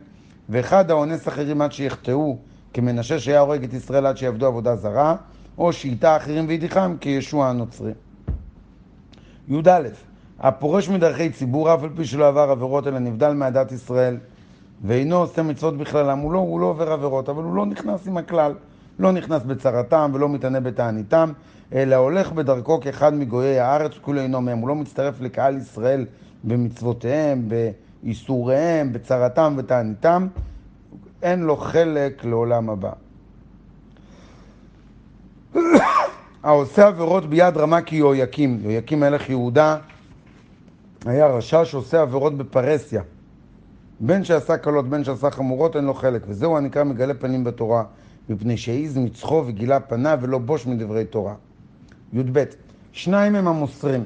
ואחד 0.48 0.90
האונס 0.90 1.28
אחרים 1.28 1.62
עד 1.62 1.72
שיחטאו, 1.72 2.36
כמנשה 2.74 3.18
שהיה 3.18 3.40
הורג 3.40 3.64
את 3.64 3.74
ישראל 3.74 4.06
עד 4.06 4.16
שיעבדו 4.16 4.46
עבודה 4.46 4.76
זרה, 4.76 5.16
או 5.58 5.72
שאיתה 5.72 6.16
אחרים 6.16 6.44
וידיחם 6.48 6.96
כישוע 7.00 7.48
הנוצרי. 7.48 7.92
י"א 9.48 9.80
הפורש 10.40 10.88
מדרכי 10.88 11.30
ציבור, 11.30 11.74
אף 11.74 11.82
על 11.82 11.90
פי 11.96 12.04
שלא 12.04 12.28
עבר 12.28 12.50
עבירות, 12.50 12.86
אלא 12.86 12.98
נבדל 12.98 13.32
מעדת 13.32 13.72
ישראל, 13.72 14.16
ואינו 14.84 15.16
עושה 15.16 15.42
מצוות 15.42 15.76
בכללם, 15.76 16.18
הוא 16.18 16.32
לא, 16.32 16.38
הוא 16.38 16.60
לא 16.60 16.66
עובר 16.66 16.92
עבירות, 16.92 17.28
אבל 17.28 17.42
הוא 17.42 17.54
לא 17.54 17.66
נכנס 17.66 18.06
עם 18.06 18.16
הכלל. 18.16 18.54
לא 18.98 19.12
נכנס 19.12 19.42
בצרתם 19.42 20.10
ולא 20.14 20.28
מתענה 20.28 20.60
בתעניתם, 20.60 21.32
אלא 21.72 21.96
הולך 21.96 22.32
בדרכו 22.32 22.80
כאחד 22.80 23.14
מגויי 23.14 23.60
הארץ, 23.60 23.92
כולו 24.00 24.20
אינו 24.20 24.40
מהם. 24.40 24.58
הוא 24.58 24.68
לא 24.68 24.74
מצטרף 24.74 25.20
לקהל 25.20 25.56
ישראל 25.56 26.06
במצוותיהם, 26.44 27.48
באיסוריהם, 27.48 28.92
בצרתם 28.92 29.54
ותעניתם. 29.56 30.26
אין 31.22 31.40
לו 31.40 31.56
חלק 31.56 32.24
לעולם 32.24 32.70
הבא. 32.70 32.92
העושה 36.42 36.86
עבירות 36.86 37.26
ביד 37.26 37.56
רמה 37.56 37.82
כיהויקים, 37.82 38.58
יהויקים 38.62 39.00
מלך 39.00 39.30
יהודה 39.30 39.76
היה 41.04 41.26
רשע 41.26 41.64
שעושה 41.64 42.00
עבירות 42.00 42.38
בפרסיה. 42.38 43.02
בין 44.00 44.24
שעשה 44.24 44.56
קלות, 44.56 44.88
בין 44.88 45.04
שעשה 45.04 45.30
חמורות, 45.30 45.76
אין 45.76 45.84
לו 45.84 45.94
חלק. 45.94 46.22
וזהו 46.26 46.56
הנקרא 46.56 46.84
מגלה 46.84 47.14
פנים 47.14 47.44
בתורה, 47.44 47.84
מפני 48.28 48.56
שהעיז 48.56 48.98
מצחו 48.98 49.44
וגילה 49.46 49.80
פניו 49.80 50.18
ולא 50.22 50.38
בוש 50.38 50.66
מדברי 50.66 51.04
תורה. 51.04 51.34
י"ב 52.12 52.44
שניים 52.92 53.34
הם 53.34 53.48
המוסרים. 53.48 54.04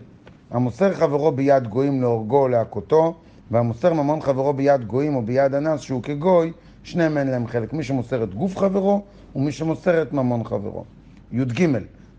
המוסר 0.50 0.94
חברו 0.94 1.32
ביד 1.32 1.66
גויים 1.68 2.00
להורגו 2.00 2.38
או 2.38 2.48
להכותו, 2.48 3.14
והמוסר 3.50 3.92
ממון 3.92 4.20
חברו 4.20 4.52
ביד 4.52 4.84
גויים 4.84 5.16
או 5.16 5.22
ביד 5.22 5.54
אנס 5.54 5.80
שהוא 5.80 6.02
כגוי, 6.02 6.52
שניהם 6.82 7.18
אין 7.18 7.30
להם 7.30 7.46
חלק. 7.46 7.72
מי 7.72 7.82
שמוסר 7.82 8.24
את 8.24 8.34
גוף 8.34 8.56
חברו 8.56 9.02
ומי 9.36 9.52
שמוסר 9.52 10.02
את 10.02 10.12
ממון 10.12 10.44
חברו. 10.44 10.84
י"ג 11.32 11.68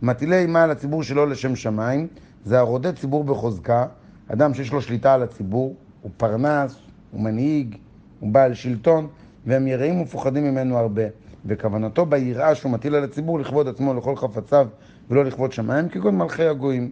מטילי 0.02 0.36
אימה 0.36 0.64
על 0.64 0.72
הציבור 0.72 1.04
שלא 1.04 1.28
לשם 1.28 1.56
שמיים, 1.56 2.08
זה 2.46 2.60
הרודה 2.60 2.94
ציבור 2.94 3.24
בחוזקה, 3.24 3.86
אדם 4.28 4.54
שיש 4.54 4.72
לו 4.74 4.82
שליטה 4.82 5.14
על 5.14 5.24
הציבור, 5.24 5.76
הוא 6.02 6.12
פרנס, 6.18 6.76
הוא 7.12 7.22
מנהיג, 7.22 7.76
הוא 8.20 8.32
בעל 8.32 8.54
שלטון, 8.54 9.08
והם 9.46 9.68
יראים 9.68 10.02
ופוחדים 10.02 10.44
ממנו 10.44 10.78
הרבה. 10.78 11.02
וכוונתו 11.46 12.06
ביראה 12.06 12.56
שהוא 12.56 12.72
מטיל 12.72 12.96
על 12.96 13.04
הציבור 13.04 13.40
לכבוד 13.40 13.68
עצמו 13.68 13.94
לכל 13.94 14.16
חפציו 14.16 14.68
ולא 15.10 15.26
לכבוד 15.26 15.52
שמיים, 15.52 15.90
כגון 15.90 16.18
מלכי 16.18 16.44
הגויים. 16.44 16.92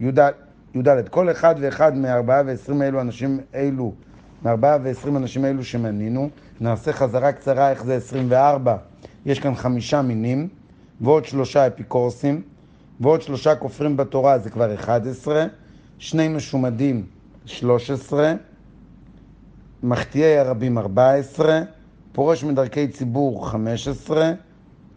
י"ד, 0.00 1.08
כל 1.10 1.30
אחד 1.30 1.54
ואחד 1.60 1.96
מארבעה 1.96 2.42
ועשרים 2.46 2.82
אלו 2.82 3.00
אנשים 3.00 3.40
אלו, 3.54 3.92
מארבעה 4.42 4.78
ועשרים 4.82 5.16
אנשים 5.16 5.44
אלו 5.44 5.64
שמנינו, 5.64 6.30
נעשה 6.60 6.92
חזרה 6.92 7.32
קצרה 7.32 7.70
איך 7.70 7.84
זה 7.84 7.96
עשרים 7.96 8.26
וארבע. 8.28 8.76
יש 9.26 9.40
כאן 9.40 9.54
חמישה 9.54 10.02
מינים. 10.02 10.48
ועוד 11.02 11.24
שלושה 11.24 11.66
אפיקורסים, 11.66 12.42
ועוד 13.00 13.22
שלושה 13.22 13.56
כופרים 13.56 13.96
בתורה, 13.96 14.38
זה 14.38 14.50
כבר 14.50 14.74
11, 14.74 15.46
שני 15.98 16.28
משומדים, 16.28 17.06
13, 17.46 18.34
מחטיאי 19.82 20.38
הרבים, 20.38 20.78
14, 20.78 21.60
פורש 22.12 22.44
מדרכי 22.44 22.88
ציבור, 22.88 23.48
15, 23.48 24.32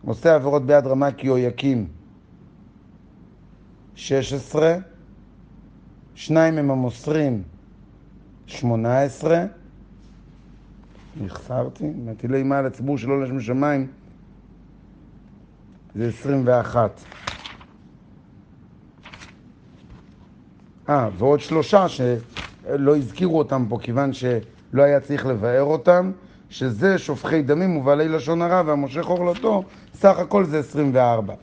עושה 0.06 0.36
עבירות 0.36 0.66
ביד 0.66 0.88
רמה 0.88 1.12
כיהויקים, 1.12 1.88
16, 3.96 4.76
שניים 6.16 6.58
הם 6.58 6.72
המוסרים, 6.72 7.44
18, 8.48 9.46
החסרתי, 11.26 11.92
מטילי 12.06 12.38
אימה 12.38 12.58
על 12.58 12.66
הציבור 12.66 12.98
שלא 12.98 13.24
לשם 13.24 13.40
שמיים, 13.40 13.88
זה 15.96 16.08
21. 16.08 17.00
אה, 20.90 21.10
ועוד 21.18 21.40
שלושה 21.40 21.86
שלא 21.90 22.96
הזכירו 22.96 23.38
אותם 23.38 23.66
פה 23.70 23.78
כיוון 23.82 24.14
שלא 24.14 24.84
היה 24.84 25.00
צריך 25.00 25.26
לבאר 25.26 25.64
אותם, 25.64 26.12
שזה 26.50 26.98
שופכי 26.98 27.42
דמים 27.42 27.78
ובעלי 27.78 28.10
לשון 28.10 28.42
הרע 28.42 28.62
והמושך 28.66 29.06
עורלתו, 29.06 29.64
סך 29.94 30.20
הכל 30.20 30.46
זה 30.46 30.60
24. 30.60 31.34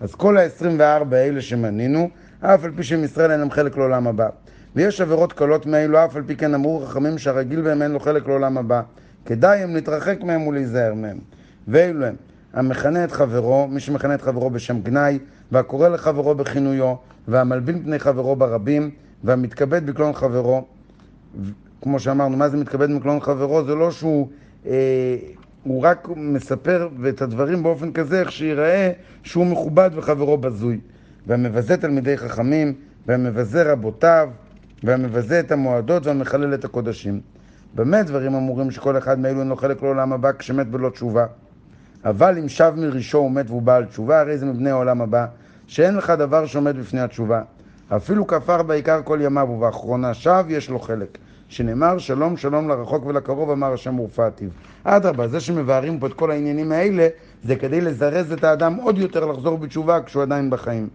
אז 0.00 0.14
כל 0.14 0.38
ה-24 0.38 1.14
האלה 1.14 1.40
שמנינו, 1.40 2.08
אף 2.40 2.64
על 2.64 2.70
פי 2.76 2.82
שהם 2.82 3.04
ישראל 3.04 3.30
אין 3.30 3.40
להם 3.40 3.50
חלק 3.50 3.76
לעולם 3.76 4.06
הבא. 4.06 4.28
ויש 4.76 5.00
עבירות 5.00 5.32
קלות 5.32 5.66
מאלו, 5.66 6.04
אף 6.04 6.16
על 6.16 6.22
פי 6.26 6.36
כן 6.36 6.54
אמרו 6.54 6.86
חכמים 6.86 7.18
שהרגיל 7.18 7.60
בהם 7.60 7.82
אין 7.82 7.90
לו 7.90 8.00
חלק 8.00 8.28
לעולם 8.28 8.58
הבא. 8.58 8.82
כדאי 9.24 9.62
הם 9.62 9.74
להתרחק 9.74 10.18
מהם 10.22 10.46
ולהיזהר 10.46 10.94
מהם. 10.94 11.18
ואלו 11.68 12.06
הם 12.06 12.14
המכנה 12.56 13.04
את 13.04 13.12
חברו, 13.12 13.68
מי 13.68 13.80
שמכנה 13.80 14.14
את 14.14 14.22
חברו 14.22 14.50
בשם 14.50 14.80
גנאי, 14.80 15.18
והקורא 15.52 15.88
לחברו 15.88 16.34
בכינויו, 16.34 16.94
והמלבין 17.28 17.82
פני 17.82 17.98
חברו 17.98 18.36
ברבים, 18.36 18.90
והמתכבד 19.24 19.86
בקלון 19.86 20.12
חברו. 20.12 20.64
כמו 21.82 21.98
שאמרנו, 21.98 22.36
מה 22.36 22.48
זה 22.48 22.56
מתכבד 22.56 22.90
בקלון 22.90 23.20
חברו? 23.20 23.64
זה 23.64 23.74
לא 23.74 23.90
שהוא 23.90 24.28
אה, 24.66 25.16
הוא 25.62 25.82
רק 25.82 26.08
מספר 26.16 26.88
את 27.08 27.22
הדברים 27.22 27.62
באופן 27.62 27.92
כזה, 27.92 28.20
איך 28.20 28.32
שיראה 28.32 28.92
שהוא 29.22 29.46
מכובד 29.46 29.90
וחברו 29.94 30.36
בזוי. 30.36 30.80
והמבזה 31.26 31.76
תלמידי 31.76 32.16
חכמים, 32.16 32.74
והמבזה 33.06 33.72
רבותיו, 33.72 34.28
והמבזה 34.84 35.40
את 35.40 35.52
המועדות 35.52 36.06
והמחלל 36.06 36.54
את 36.54 36.64
הקודשים. 36.64 37.20
במה 37.74 38.02
דברים 38.02 38.34
אמורים 38.34 38.70
שכל 38.70 38.98
אחד 38.98 39.18
מאלו 39.18 39.40
אין 39.40 39.48
לו 39.48 39.56
חלק 39.56 39.82
לעולם 39.82 40.12
הבא 40.12 40.30
כשמת 40.38 40.66
בלא 40.66 40.88
תשובה? 40.88 41.26
אבל 42.06 42.38
אם 42.38 42.48
שב 42.48 42.72
מראשו 42.76 43.18
ומת 43.18 43.50
והוא 43.50 43.62
בעל 43.62 43.84
תשובה, 43.84 44.20
הרי 44.20 44.38
זה 44.38 44.46
מבני 44.46 44.70
העולם 44.70 45.00
הבא, 45.00 45.26
שאין 45.66 45.96
לך 45.96 46.10
דבר 46.10 46.46
שעומד 46.46 46.78
בפני 46.78 47.00
התשובה. 47.00 47.42
אפילו 47.88 48.26
כפר 48.26 48.62
בעיקר 48.62 49.00
כל 49.04 49.18
ימיו, 49.22 49.48
ובאחרונה 49.50 50.14
שב 50.14 50.44
יש 50.48 50.70
לו 50.70 50.78
חלק. 50.78 51.18
שנאמר 51.48 51.98
שלום 51.98 52.36
שלום 52.36 52.68
לרחוק 52.68 53.06
ולקרוב 53.06 53.50
אמר 53.50 53.72
השם 53.72 54.00
ורפאתיו. 54.00 54.48
אדרבה, 54.84 55.28
זה 55.28 55.40
שמבארים 55.40 55.98
פה 55.98 56.06
את 56.06 56.12
כל 56.12 56.30
העניינים 56.30 56.72
האלה, 56.72 57.08
זה 57.44 57.56
כדי 57.56 57.80
לזרז 57.80 58.32
את 58.32 58.44
האדם 58.44 58.74
עוד 58.74 58.98
יותר 58.98 59.24
לחזור 59.24 59.58
בתשובה 59.58 60.02
כשהוא 60.02 60.22
עדיין 60.22 60.50
בחיים. 60.50 60.88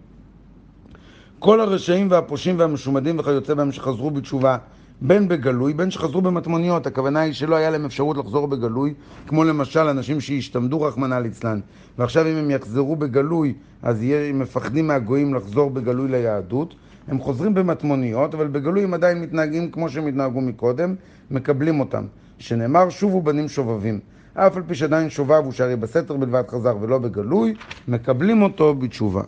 כל 1.40 1.62
הרשעים 1.62 2.12
והפושעים 2.12 2.60
והמשומדים 2.60 3.20
וכיוצא 3.20 3.54
בהם 3.54 3.72
שחזרו 3.72 4.12
בתשובה, 4.12 4.58
בין 5.02 5.28
בגלוי, 5.28 5.74
בין 5.74 5.92
שחזרו 5.92 6.22
במטמוניות. 6.22 6.88
הכוונה 6.88 7.20
היא 7.20 7.34
שלא 7.34 7.56
היה 7.56 7.70
להם 7.70 7.86
אפשרות 7.86 8.18
לחזור 8.18 8.48
בגלוי, 8.48 8.94
כמו 9.28 9.44
למשל 9.44 9.80
אנשים 9.80 10.22
שהשתמדו 10.22 10.82
רחמנא 10.82 11.16
ליצלן, 11.16 11.60
ועכשיו 11.98 12.28
אם 12.28 12.36
הם 12.36 12.52
יחזרו 12.52 12.96
בגלוי, 12.96 13.54
אז 13.84 14.04
יהיה, 14.04 14.30
הם 14.30 14.40
מפחדים 14.40 14.88
מהגויים 14.88 15.34
לחזור 15.34 15.70
בגלוי 15.70 16.08
ליהדות. 16.12 16.76
הם 17.08 17.20
חוזרים 17.20 17.54
במטמוניות, 17.54 18.34
אבל 18.34 18.48
בגלוי 18.48 18.84
הם 18.84 18.94
עדיין 18.94 19.22
מתנהגים 19.22 19.72
כמו 19.72 19.90
שהם 19.90 20.08
התנהגו 20.08 20.42
מקודם, 20.42 20.96
מקבלים 21.32 21.80
אותם. 21.80 22.04
שנאמר, 22.40 22.90
שובו 22.90 23.22
בנים 23.22 23.50
שובבים. 23.50 24.00
אף 24.34 24.58
על 24.58 24.64
פי 24.68 24.76
שעדיין 24.76 25.10
שובב 25.10 25.42
הוא 25.44 25.52
שהרי 25.52 25.76
בסתר 25.76 26.18
בלבד 26.18 26.44
חזר 26.48 26.78
ולא 26.82 26.98
בגלוי, 26.98 27.54
מקבלים 27.88 28.42
אותו 28.42 28.76
בתשובה. 28.76 29.22